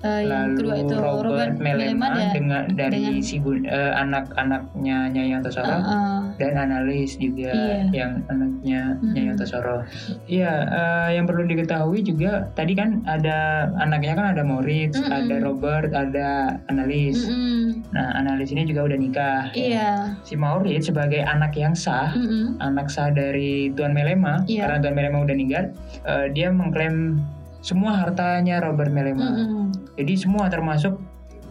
Eh, 0.03 0.27
yang 0.27 0.51
lalu 0.51 0.55
kedua 0.59 0.75
itu 0.77 0.95
Robert, 0.99 1.55
Melema, 1.55 2.11
dan- 2.11 2.35
dengan 2.35 2.63
dari 2.69 2.99
dengan- 2.99 3.23
si 3.23 3.39
gun- 3.39 3.63
eh, 3.63 3.93
anak-anaknya 3.95 4.97
Nyai 5.09 5.31
Antasara 5.31 5.73
Uh, 5.73 5.87
uh, 5.87 6.19
dan 6.35 6.59
analis 6.59 7.15
juga 7.15 7.55
Iya. 7.55 7.87
yang 7.93 8.11
anaknya 8.27 8.99
Mm-mm. 8.99 9.15
Nyai 9.15 9.27
Antasara. 9.31 9.87
Iya, 10.25 10.51
eh, 10.67 11.09
yang 11.15 11.23
perlu 11.23 11.47
diketahui 11.47 12.03
juga 12.03 12.51
tadi 12.51 12.75
kan 12.75 12.99
ada 13.05 13.37
anaknya 13.77 14.13
kan 14.13 14.27
ada 14.29 14.43
Maurits, 14.43 14.99
Mm-mm. 14.99 15.07
ada 15.09 15.35
Robert, 15.39 15.89
ada 15.89 16.27
analis. 16.67 17.23
mm-mm. 17.23 17.87
Nah, 17.89 18.11
analis 18.13 18.51
ini 18.51 18.67
juga 18.67 18.83
udah 18.83 18.97
nikah. 18.97 19.55
Iya. 19.55 20.19
Si 20.21 20.35
Maurits 20.35 20.85
sebagai 20.85 21.23
anak 21.23 21.55
yang 21.55 21.71
sah 21.73 22.11
Mm-mm. 22.11 22.59
anak 22.59 22.91
sah 22.91 23.07
dari 23.07 23.71
Tuan 23.71 23.95
Melema 23.95 24.43
Iya. 24.45 24.67
karena 24.67 24.83
Tuan 24.83 24.95
Melema 24.95 25.17
udah 25.21 25.31
meninggal 25.31 25.71
eh, 26.03 26.27
dia 26.29 26.51
mengklaim 26.51 27.23
semua 27.63 27.95
hartanya 27.95 28.59
Robert 28.59 28.91
Melema 28.91 29.23
Mm-mm. 29.23 29.71
jadi 29.95 30.13
semua 30.19 30.51
termasuk 30.51 30.99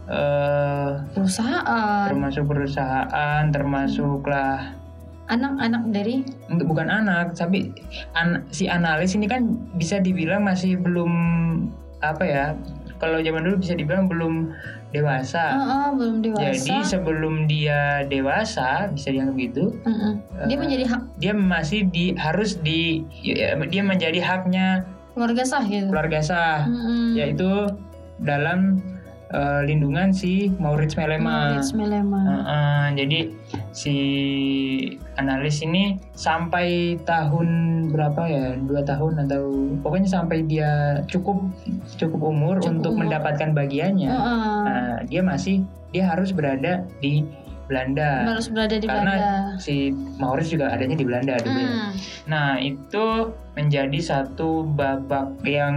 eh, 0.06 0.90
Perusahaan, 1.16 2.06
termasuk 2.06 2.44
perusahaan 2.44 3.42
termasuklah 3.48 4.76
anak-anak 5.26 5.82
dari 5.88 6.20
untuk 6.52 6.68
bukan 6.68 6.92
anak 6.92 7.32
tapi 7.32 7.72
an- 8.12 8.44
si 8.52 8.68
analis 8.68 9.16
ini 9.16 9.24
kan 9.24 9.48
bisa 9.74 9.96
dibilang 9.96 10.44
masih 10.44 10.76
belum 10.76 11.12
apa 12.04 12.24
ya 12.26 12.46
kalau 13.00 13.18
zaman 13.18 13.42
dulu 13.42 13.62
bisa 13.62 13.72
dibilang 13.72 14.06
belum 14.06 14.52
dewasa 14.92 15.56
Uh, 15.56 15.62
uh, 15.64 15.88
belum 15.96 16.20
dewasa. 16.20 16.52
jadi 16.52 16.76
sebelum 16.84 17.48
dia 17.48 18.04
dewasa 18.04 18.92
bisa 18.92 19.08
dianggap 19.08 19.36
gitu 19.40 19.72
Mm-mm. 19.88 20.20
dia 20.44 20.56
eh, 20.56 20.60
menjadi 20.60 20.84
hak 20.90 21.02
dia 21.16 21.32
masih 21.32 21.88
di 21.88 22.12
harus 22.18 22.60
di 22.60 23.00
ya, 23.24 23.56
dia 23.56 23.80
menjadi 23.80 24.20
haknya 24.20 24.84
keluarga 25.12 25.42
sah 25.44 25.64
gitu. 25.64 25.88
keluarga 25.92 26.20
sah 26.24 26.64
Mm-mm. 26.66 27.14
yaitu 27.14 27.48
dalam 28.22 28.80
eh, 29.32 29.60
lindungan 29.64 30.12
si 30.12 30.52
Maurits 30.60 30.94
Melema. 30.94 31.52
Maurits 31.56 31.72
Melema. 31.72 32.20
Heeh, 32.22 32.84
jadi 33.00 33.20
si 33.72 33.94
analis 35.16 35.60
ini 35.64 35.96
sampai 36.12 36.96
tahun 37.04 37.48
berapa 37.92 38.22
ya 38.28 38.46
dua 38.60 38.84
tahun 38.84 39.26
atau 39.28 39.42
pokoknya 39.80 40.08
sampai 40.08 40.44
dia 40.44 41.02
cukup 41.08 41.40
cukup 41.96 42.20
umur 42.22 42.60
Cukup 42.60 42.72
untuk 42.80 42.92
umur. 42.96 43.00
mendapatkan 43.08 43.50
bagiannya. 43.52 44.10
Heeh. 44.12 44.56
Nah 44.68 44.92
dia 45.08 45.20
masih 45.24 45.64
dia 45.92 46.08
harus 46.08 46.32
berada 46.32 46.84
di 47.00 47.24
Belanda 47.64 48.26
berada 48.48 48.74
di 48.74 48.84
karena 48.84 49.12
Belanda. 49.12 49.32
si 49.56 49.90
Maurits 50.16 50.48
juga 50.48 50.68
adanya 50.68 50.94
di 50.94 51.02
Belanda 51.02 51.34
dulu. 51.38 51.56
Hmm, 51.56 51.90
Nah 52.24 52.48
itu 52.56 53.04
menjadi 53.52 53.98
satu 53.98 54.64
babak 54.66 55.28
yang 55.42 55.76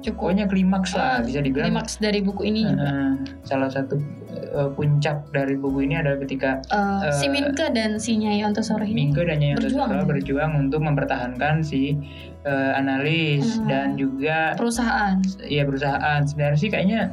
cukup 0.00 0.16
pokoknya 0.24 0.46
klimaks 0.46 0.90
lah 0.92 1.18
Ah, 1.18 1.20
bisa 1.20 1.38
dibilang. 1.38 1.68
klimaks 1.68 1.98
dari 1.98 2.18
buku 2.18 2.42
ini 2.44 2.64
juga. 2.64 2.80
Heeh. 2.82 3.10
salah 3.42 3.68
satu 3.68 4.00
eh, 4.32 4.70
puncak 4.70 5.28
dari 5.28 5.54
buku 5.54 5.84
ini 5.84 5.94
adalah 5.96 6.16
ketika 6.18 6.64
Eh, 6.66 7.12
si 7.12 7.26
eh, 7.26 7.30
Minke 7.30 7.66
dan 7.68 7.96
si 7.96 8.16
Nyai 8.16 8.40
Ontosoro 8.42 8.82
ini 8.82 9.06
Mingke 9.06 9.22
dan 9.22 9.36
Nyai 9.36 9.54
berjuang, 9.54 9.90
ya? 9.90 10.02
berjuang 10.02 10.52
untuk 10.58 10.80
mempertahankan 10.80 11.60
si 11.60 11.94
eh, 12.42 12.72
analis 12.74 13.54
Hmm. 13.54 13.66
dan 13.66 13.88
juga 13.94 14.52
perusahaan. 14.54 15.20
ya 15.40 15.62
perusahaan 15.62 16.20
sebenarnya 16.22 16.58
sih 16.58 16.68
kayaknya 16.68 17.12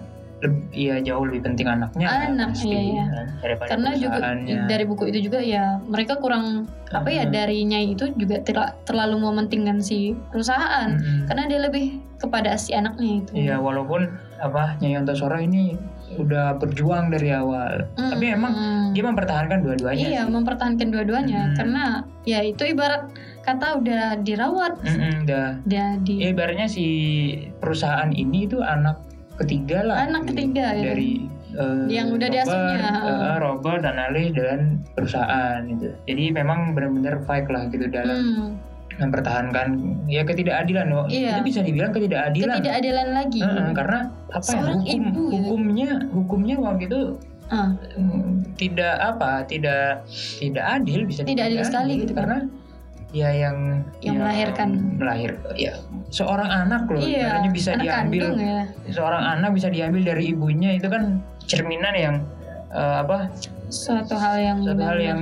iya 0.72 0.98
jauh 1.00 1.22
lebih 1.22 1.46
penting 1.46 1.66
anaknya 1.66 2.08
kan, 2.08 2.34
Anak, 2.34 2.50
pasti, 2.52 2.68
iya, 2.68 2.82
iya. 2.82 3.06
kan, 3.06 3.28
karena 3.68 3.90
juga 3.94 4.18
dari 4.66 4.84
buku 4.84 5.04
itu 5.08 5.30
juga 5.30 5.38
ya 5.38 5.78
mereka 5.84 6.18
kurang 6.18 6.66
apa 6.90 7.08
ya 7.08 7.24
Hmm. 7.24 7.32
dari 7.32 7.62
Nyai 7.62 7.94
itu 7.94 8.10
juga 8.16 8.42
tidak 8.42 8.82
terlalu 8.84 9.22
mementingkan 9.22 9.80
si 9.80 10.12
perusahaan 10.28 10.92
Mm-mm. 10.92 11.26
karena 11.26 11.44
dia 11.46 11.60
lebih 11.62 11.86
kepada 12.18 12.54
si 12.54 12.72
anaknya 12.72 13.22
itu 13.22 13.32
Iya 13.40 13.56
walaupun 13.58 14.10
apa 14.38 14.76
Nyai 14.78 14.98
Antasora 14.98 15.40
ini 15.40 15.78
udah 16.12 16.58
berjuang 16.58 17.08
dari 17.08 17.32
awal, 17.32 17.88
Mm, 17.96 18.10
tapi 18.10 18.26
emang 18.28 18.52
mm. 18.52 18.86
dia 18.92 19.04
mempertahankan 19.06 19.64
dua-duanya. 19.64 20.02
iya 20.02 20.22
sih. 20.22 20.28
mempertahankan 20.30 20.88
dua-duanya 20.90 21.42
Hmm. 21.46 21.56
karena 21.56 21.84
ya 22.24 22.40
itu 22.42 22.64
ibarat 22.66 23.08
kata 23.42 23.80
udah 23.80 24.20
dirawat 24.20 24.76
Mm-mm, 24.82 25.24
udah. 25.24 25.64
dia 25.64 25.96
di 25.98 26.20
Ya, 26.20 26.28
ibaratnya 26.30 26.68
si 26.68 26.86
perusahaan 27.58 28.12
ini 28.12 28.44
itu 28.44 28.60
anak 28.60 29.00
ketiga 29.42 29.78
lah. 29.84 29.96
Anak 30.06 30.22
gitu. 30.26 30.30
ketiga, 30.36 30.66
ya. 30.72 30.84
Dari 30.94 31.12
eh, 31.52 31.86
Yang 31.90 32.08
udah 32.16 32.28
Robert, 32.28 32.34
diasuhnya, 32.34 32.92
eh, 33.04 33.38
Robert 33.42 33.80
dan 33.84 33.96
Ali 33.98 34.26
dan 34.32 34.60
perusahaan 34.94 35.60
gitu. 35.66 35.90
Jadi 36.06 36.24
memang 36.32 36.72
benar-benar 36.72 37.22
fight 37.26 37.48
lah 37.48 37.68
gitu 37.68 37.86
dalam 37.88 38.18
Hmm, 38.18 38.50
mempertahankan 39.00 39.68
ya 40.06 40.22
ketidakadilan 40.22 40.88
loh. 40.88 41.06
Iya. 41.08 41.40
Itu 41.42 41.48
bisa 41.48 41.60
dibilang 41.64 41.92
ketidakadilan. 41.92 42.56
ketidakadilan 42.60 43.08
lagi 43.12 43.40
Heeh, 43.42 43.68
karena 43.74 44.00
apa 44.30 44.46
ya 44.46 44.54
Seorang 44.62 44.80
hukum 44.84 45.02
ibu, 45.02 45.24
ya. 45.32 45.40
hukumnya 45.42 45.90
hukumnya 46.12 46.56
waktu 46.60 46.84
itu 46.86 47.02
mm, 47.50 48.56
tidak 48.56 48.96
apa 49.02 49.44
tidak 49.44 50.06
tidak 50.40 50.64
adil 50.64 51.04
bisa 51.04 51.24
Tidak 51.26 51.44
adil 51.50 51.62
sekali 51.66 51.94
gitu 52.04 52.14
kan. 52.14 52.20
karena 52.24 52.38
ya 53.12 53.30
yang 53.30 53.84
Yang 54.00 54.16
melahirkan. 54.18 54.70
melahir 54.96 55.32
ya. 55.54 55.74
Seorang 56.10 56.48
anak 56.48 56.88
loh 56.88 57.00
iya 57.00 57.40
ibaratnya 57.40 57.52
bisa 57.52 57.70
anak 57.74 57.84
diambil. 57.84 58.22
kandung 58.26 58.40
ya. 58.42 58.62
Seorang 58.90 59.24
anak 59.30 59.50
bisa 59.52 59.68
diambil 59.68 60.02
dari 60.06 60.24
ibunya 60.28 60.70
itu 60.74 60.88
kan 60.88 61.04
cerminan 61.42 61.94
yang 61.94 62.16
eh, 62.70 62.96
apa? 63.00 63.28
Suatu 63.68 64.16
hal 64.16 64.36
yang 64.38 64.58
satu 64.62 64.76
hal 64.78 64.96
benar-benar- 64.96 65.00
yang 65.02 65.22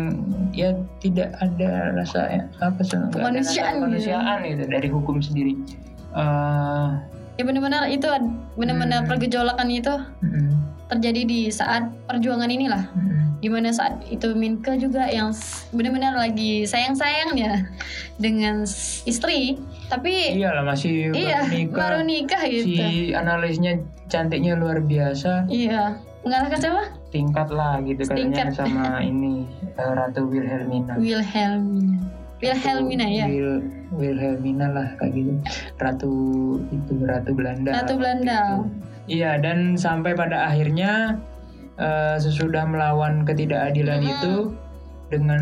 ya 0.49 0.69
tidak 0.97 1.29
ada 1.37 1.93
rasa 1.93 2.19
ya, 2.27 2.41
apa 2.59 2.81
sih 2.81 2.97
Kemanusiaan 3.07 3.69
gitu. 3.71 3.77
kemanusiaan 3.79 4.37
gitu 4.43 4.63
dari 4.65 4.87
hukum 4.87 5.17
sendiri. 5.19 5.53
Eh, 6.11 6.87
ya 7.37 7.43
benar-benar 7.43 7.85
itu 7.87 8.09
benar-benar 8.53 9.01
Hmm. 9.01 9.09
pergejolakan 9.09 9.67
itu 9.69 9.93
mm, 10.19 10.49
terjadi 10.89 11.21
di 11.23 11.39
saat 11.47 11.85
perjuangan 12.05 12.49
inilah. 12.49 12.89
Mm, 12.91 13.28
di 13.39 13.47
mana 13.47 13.71
saat 13.71 14.03
itu 14.11 14.35
Minke 14.35 14.75
juga 14.75 15.07
yang 15.07 15.31
benar-benar 15.71 16.15
lagi 16.19 16.67
sayang-sayangnya 16.67 17.71
dengan 18.19 18.67
istri. 19.07 19.55
Tapi 19.87 20.35
iyalah 20.35 20.67
masih 20.67 21.15
iya 21.15 21.47
baru 21.47 21.55
nikah. 21.55 21.77
baru 21.79 21.99
nikah 22.03 22.43
gitu. 22.51 22.65
si 22.67 23.15
analisnya 23.15 23.79
cantiknya 24.11 24.59
luar 24.59 24.83
biasa. 24.83 25.47
Iya. 25.47 25.95
Mengalahkan 26.19 26.59
siapa? 26.59 26.83
Tingkat 27.15 27.47
lah 27.47 27.79
gitu 27.87 28.03
katanya 28.03 28.51
sama 28.51 28.99
ini 29.09 29.47
eh, 29.79 29.91
Ratu 29.95 30.27
Wilhelmina. 30.27 30.99
Wilhelmina. 30.99 31.99
Wilhelmina 32.39 33.07
ya? 33.07 33.25
Wil, 33.27 33.63
Wilhelmina 33.95 34.67
lah 34.67 34.87
kayak 34.99 35.15
gitu. 35.15 35.31
Ratu 35.79 36.13
itu 36.75 36.93
Ratu 37.07 37.31
Belanda. 37.31 37.71
Ratu 37.71 37.95
Belanda. 37.95 38.67
Iya 39.09 39.39
dan 39.41 39.79
sampai 39.79 40.13
pada 40.13 40.51
akhirnya 40.51 41.17
eh, 41.79 42.15
sesudah 42.19 42.67
melawan 42.67 43.23
ketidakadilan 43.23 44.03
Mm-mm. 44.03 44.13
itu 44.13 44.33
dengan 45.09 45.41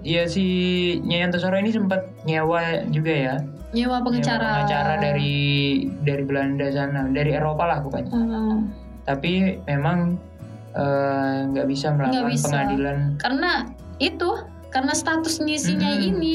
ya 0.00 0.24
si 0.24 0.46
Nyai 1.04 1.28
Antasara 1.28 1.60
ini 1.60 1.74
sempat 1.74 2.08
nyewa 2.24 2.86
juga 2.88 3.12
ya 3.12 3.34
nyewa 3.74 4.00
pengacara 4.00 4.40
nyewa 4.40 4.54
pengacara 4.64 4.94
dari 5.02 5.34
dari 6.06 6.22
Belanda 6.24 6.70
sana 6.72 7.10
dari 7.12 7.34
Eropa 7.36 7.66
lah 7.68 7.78
pokoknya 7.84 8.10
Hmm, 8.14 8.70
tapi 9.04 9.60
memang 9.66 10.16
eh, 10.72 11.36
nggak 11.52 11.66
bisa 11.68 11.92
melawan 11.92 12.32
bisa. 12.32 12.46
pengadilan 12.48 12.98
karena 13.20 13.52
itu 13.98 14.30
karena 14.72 14.92
status 14.96 15.40
ngisinya 15.42 15.90
Mm-mm. 16.00 16.08
ini 16.16 16.32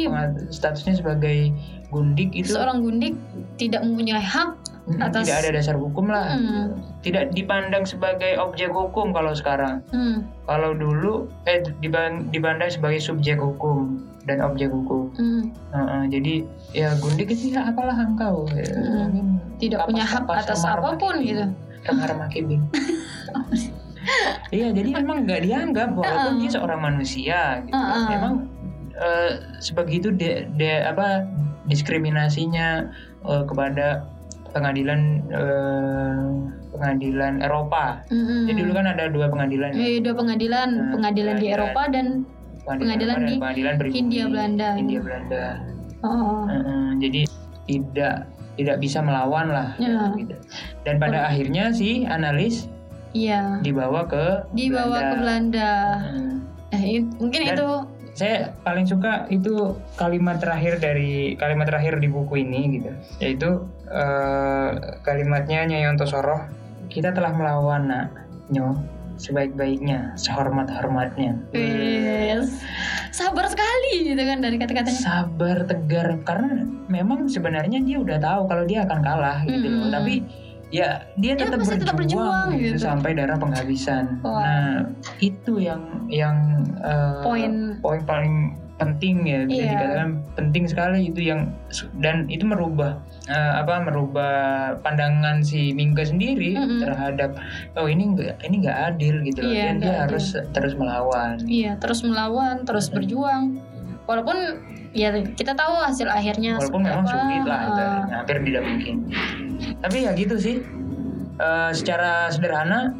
statusnya 0.51 0.99
sebagai 1.01 1.49
gundik 1.89 2.31
itu 2.33 2.53
seorang 2.53 2.81
gundik 2.85 3.13
tidak 3.57 3.81
mempunyai 3.83 4.21
hak 4.21 4.55
mm, 4.91 5.01
atas- 5.01 5.23
tidak 5.23 5.39
ada 5.39 5.51
dasar 5.53 5.75
hukum 5.75 6.05
lah 6.05 6.27
Hmm, 6.31 6.75
tidak 6.99 7.31
dipandang 7.31 7.83
sebagai 7.83 8.35
objek 8.37 8.69
hukum 8.69 9.09
kalau 9.09 9.31
sekarang 9.31 9.79
hmm, 9.89 10.27
kalau 10.43 10.71
dulu 10.73 11.25
eh 11.45 11.63
dipandang 12.27 12.67
sebagai 12.67 12.99
subjek 12.99 13.35
hukum 13.35 13.97
dan 14.23 14.37
objek 14.39 14.67
hukum 14.67 15.09
hmm. 15.13 15.49
Heeh, 15.71 16.01
jadi 16.09 16.33
ya 16.71 16.89
gundik 16.97 17.29
itu 17.29 17.51
ya 17.51 17.65
apalah 17.65 17.95
engkau 17.95 18.45
ya, 18.49 18.61
Mm. 18.61 18.95
mungkin 19.01 19.25
tidak 19.57 19.85
punya 19.85 20.03
hak 20.03 20.23
kapas-kapas 20.23 20.45
atas 20.45 20.61
apa 20.63 20.89
pun 20.95 21.15
kibing. 21.15 21.27
gitu 21.27 21.45
remar-remar 21.83 22.29
kibing. 22.29 22.61
Iya, 24.49 24.73
jadi 24.73 24.97
memang 24.97 25.29
nggak 25.29 25.41
dianggap 25.41 25.93
walaupun 25.93 26.33
Uh-uh. 26.33 26.41
dia 26.41 26.49
seorang 26.51 26.81
manusia. 26.81 27.61
Gitu. 27.61 27.69
Uh-uh. 27.71 28.05
Memang 28.09 28.33
eh, 28.91 29.31
sebegitu 29.57 30.09
de, 30.11 30.49
de- 30.51 30.81
apa 30.83 31.21
diskriminasinya 31.65 32.89
eh, 33.23 33.43
kepada 33.45 34.09
pengadilan 34.51 34.99
eh, 35.27 36.23
pengadilan 36.71 37.33
Eropa. 37.39 38.03
Mm-mm. 38.07 38.47
Jadi 38.47 38.59
dulu 38.61 38.73
kan 38.73 38.87
ada 38.87 39.03
dua 39.07 39.27
pengadilan. 39.27 39.69
ya. 39.71 39.79
Eh, 39.79 39.97
dua 39.99 40.13
pengadilan 40.13 40.69
Nah, 40.71 40.89
pengadilan 40.91 41.35
di 41.37 41.47
Eropa 41.49 41.83
dan 41.87 42.05
pengadilan 42.61 43.17
di 43.21 43.35
pengadilan 43.37 43.73
pribumi. 43.75 43.97
Hindia 43.97 44.25
Belanda. 44.27 44.69
Hindia 44.75 45.01
Belanda. 45.01 45.45
oh, 46.01 46.43
Heeh, 46.45 46.85
jadi 46.97 47.21
tidak 47.63 48.15
tidak 48.51 48.77
bisa 48.77 48.99
melawan 48.99 49.47
lah. 49.49 49.69
Ya. 49.77 50.11
gitu. 50.13 50.35
Dan 50.81 50.95
pada 50.97 51.25
akhirnya 51.25 51.71
si 51.71 52.03
analis 52.03 52.67
iya 53.11 53.59
dibawa 53.59 54.07
ke 54.07 54.47
dibawa 54.51 54.97
ke 55.01 55.15
Belanda 55.17 55.71
Heeh. 55.99 56.31
eh, 56.71 56.83
it- 56.97 57.15
mungkin 57.17 57.41
Dan- 57.43 57.53
itu 57.53 57.67
saya 58.11 58.35
paling 58.61 58.83
suka 58.83 59.23
itu 59.27 59.55
kalimat 59.95 60.35
terakhir 60.37 60.79
dari 60.79 61.35
kalimat 61.35 61.63
terakhir 61.65 61.95
di 61.97 62.07
buku 62.07 62.39
ini 62.39 62.77
gitu 62.77 62.91
yaitu 63.19 63.49
eh, 63.91 64.69
kalimatnya 65.03 65.67
Nyai 65.67 65.91
Ontosoro 65.91 66.47
kita 66.91 67.11
telah 67.11 67.31
melawan 67.35 67.87
nak 67.87 68.07
nyo 68.51 68.75
sebaik-baiknya 69.21 70.17
sehormat-hormatnya 70.17 71.37
yes. 71.53 72.57
sabar 73.13 73.45
sekali 73.45 74.11
gitu 74.11 74.17
kan 74.17 74.41
dari 74.41 74.57
kata-katanya 74.57 74.97
sabar 74.97 75.57
tegar 75.69 76.17
karena 76.25 76.65
memang 76.89 77.29
sebenarnya 77.29 77.79
dia 77.85 78.01
udah 78.01 78.17
tahu 78.17 78.49
kalau 78.49 78.63
dia 78.65 78.81
akan 78.81 78.99
kalah 79.05 79.45
gitu 79.45 79.67
loh 79.69 79.87
Mm-mm. 79.87 79.93
tapi 79.93 80.13
ya 80.71 81.05
dia 81.19 81.35
tetap 81.35 81.61
pasti 81.61 81.83
tetap 81.83 81.99
berjuang, 81.99 82.25
berjuang, 82.49 82.49
gitu, 82.57 82.79
gitu. 82.79 82.87
sampai 82.87 83.11
darah 83.13 83.37
penghabisan 83.37 84.17
Wah. 84.23 84.41
nah 84.41 84.75
itu 85.19 85.59
yang 85.59 85.83
yang 86.07 86.65
eh, 86.81 87.21
Poin. 87.21 87.77
poin 87.83 88.01
paling 88.07 88.57
penting 88.81 89.29
ya 89.29 89.45
bisa 89.45 89.61
Iya. 89.61 89.71
dikatakan 89.77 90.09
penting 90.33 90.63
sekali 90.65 90.99
itu 91.13 91.21
yang 91.21 91.53
dan 92.01 92.25
itu 92.31 92.41
merubah 92.47 92.97
eh, 93.29 93.53
apa 93.61 93.85
merubah 93.85 94.33
pandangan 94.81 95.45
si 95.45 95.75
Mingke 95.75 96.07
sendiri 96.07 96.57
Mm-mm. 96.57 96.81
terhadap 96.81 97.37
oh 97.77 97.85
ini 97.85 98.15
enggak 98.15 98.41
ini 98.41 98.65
enggak 98.65 98.77
adil 98.95 99.15
gitu 99.21 99.39
loh. 99.45 99.53
Iya, 99.53 99.65
dan 99.65 99.75
dia 99.77 99.89
adil. 99.91 100.01
harus 100.07 100.25
terus 100.55 100.73
melawan. 100.73 101.35
Iya 101.45 101.71
terus 101.77 101.99
melawan 102.01 102.65
terus 102.65 102.87
berjuang. 102.89 103.61
Walaupun 104.09 104.37
ya 104.91 105.13
kita 105.13 105.53
tahu 105.55 105.73
hasil 105.85 106.09
akhirnya 106.09 106.57
walaupun 106.57 106.81
memang 106.83 107.05
apa. 107.05 107.13
sulit 107.13 107.43
lah 107.45 107.59
Ah, 107.59 107.67
ibaratnya, 107.69 108.15
hampir 108.17 108.37
tidak 108.43 108.63
mungkin. 108.65 108.95
Tapi 109.81 109.97
ya 110.03 110.11
gitu 110.17 110.35
sih. 110.41 110.57
Eh, 111.41 111.71
secara 111.73 112.29
sederhana 112.29 112.93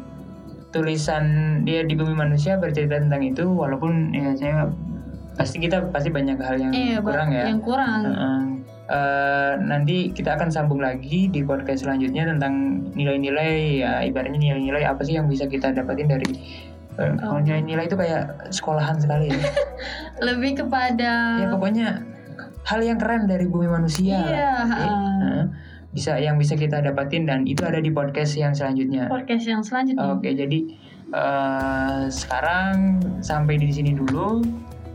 tulisan 0.72 1.60
dia 1.68 1.84
di 1.84 1.92
bumi 1.92 2.16
manusia 2.16 2.56
bercerita 2.56 2.96
tentang 2.96 3.22
itu 3.22 3.44
walaupun 3.44 4.10
ya 4.16 4.32
saya 4.34 4.72
pasti 5.36 5.60
kita 5.60 5.92
pasti 5.92 6.08
banyak 6.08 6.40
hal 6.40 6.56
yang 6.56 6.72
iya, 6.72 6.96
kurang 6.98 7.28
ya. 7.28 7.44
yang 7.44 7.60
kurang. 7.60 8.02
Eh, 8.92 9.52
nanti 9.56 10.12
kita 10.12 10.36
akan 10.36 10.52
sambung 10.52 10.76
lagi 10.76 11.24
di 11.24 11.40
podcast 11.40 11.80
selanjutnya 11.80 12.28
tentang 12.28 12.84
nilai-nilai 12.92 13.80
ya 13.80 14.04
ibaratnya 14.04 14.36
nilai-nilai 14.36 14.84
apa 14.84 15.00
sih 15.00 15.16
yang 15.16 15.32
bisa 15.32 15.48
kita 15.48 15.72
dapatin 15.72 16.12
dari 16.12 16.28
eh, 17.00 17.12
kalau 17.16 17.40
Oh. 17.40 17.40
nilai-nilai 17.40 17.88
itu 17.88 17.96
kayak 17.96 18.52
sekolahan 18.52 19.00
sekali 19.00 19.32
ya. 19.32 19.40
lebih 20.28 20.60
kepada 20.60 21.40
ya 21.40 21.46
pokoknya 21.48 22.04
hal 22.68 22.84
yang 22.84 23.00
keren 23.00 23.24
dari 23.24 23.48
bumi 23.48 23.64
manusia 23.64 24.12
Iya, 24.28 24.50
Oke? 24.60 24.76
ha. 24.76 24.76
Heeh. 24.76 25.42
bisa 25.92 26.12
yang 26.16 26.36
bisa 26.36 26.52
kita 26.52 26.84
dapatin 26.84 27.24
dan 27.24 27.48
itu 27.48 27.64
ada 27.64 27.80
di 27.80 27.88
podcast 27.88 28.36
yang 28.36 28.52
selanjutnya 28.52 29.08
podcast 29.08 29.44
yang 29.44 29.64
selanjutnya 29.64 30.04
oke 30.04 30.28
jadi 30.28 30.58
eh, 31.10 32.02
sekarang 32.08 33.00
sampai 33.20 33.56
di 33.56 33.72
sini 33.72 33.96
dulu 33.96 34.44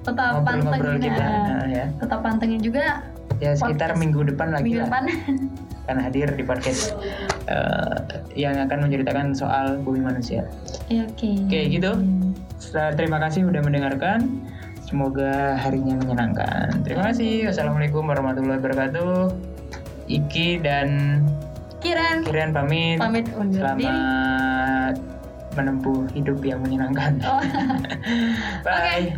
tetap 0.02 0.40
pantengin 0.42 1.02
kita 1.02 1.18
ya. 1.18 1.42
Nah, 1.44 1.66
ya 1.66 1.86
tetap 1.98 2.22
pantengin 2.22 2.62
juga 2.62 3.02
ya 3.38 3.54
sekitar 3.54 3.94
Podcast. 3.94 4.02
minggu 4.02 4.20
depan 4.34 4.48
lagi 4.50 4.64
minggu 4.74 4.82
lah 4.82 4.88
depan 4.90 5.04
akan 5.88 5.98
hadir 6.04 6.28
di 6.36 6.44
podcast 6.44 7.00
eh, 7.48 8.00
yang 8.36 8.60
akan 8.60 8.88
menceritakan 8.90 9.32
soal 9.32 9.80
bumi 9.80 10.04
manusia. 10.04 10.44
ya, 10.92 11.08
oke 11.08 11.48
Oke, 11.48 11.60
gitu. 11.72 11.92
Terima 13.00 13.18
kasih 13.24 13.48
sudah 13.48 13.64
mendengarkan. 13.64 14.44
Semoga 14.84 15.56
harinya 15.56 15.96
menyenangkan. 16.00 16.84
Terima 16.84 17.12
kasih. 17.12 17.48
Wassalamualaikum 17.48 18.04
warahmatullahi 18.04 18.60
wabarakatuh. 18.60 19.32
Iki 20.12 20.64
dan 20.64 21.24
Kiran 21.80 22.24
Kirian 22.26 22.52
pamit. 22.52 22.98
pamit 23.00 23.28
undur 23.36 23.64
diri 23.78 23.88
Selamat 23.88 23.96
selamat 23.96 24.96
menempuh 25.58 26.00
hidup 26.14 26.38
yang 26.46 26.60
menyenangkan. 26.62 27.18
Oh. 27.26 27.42
Bye. 28.68 29.18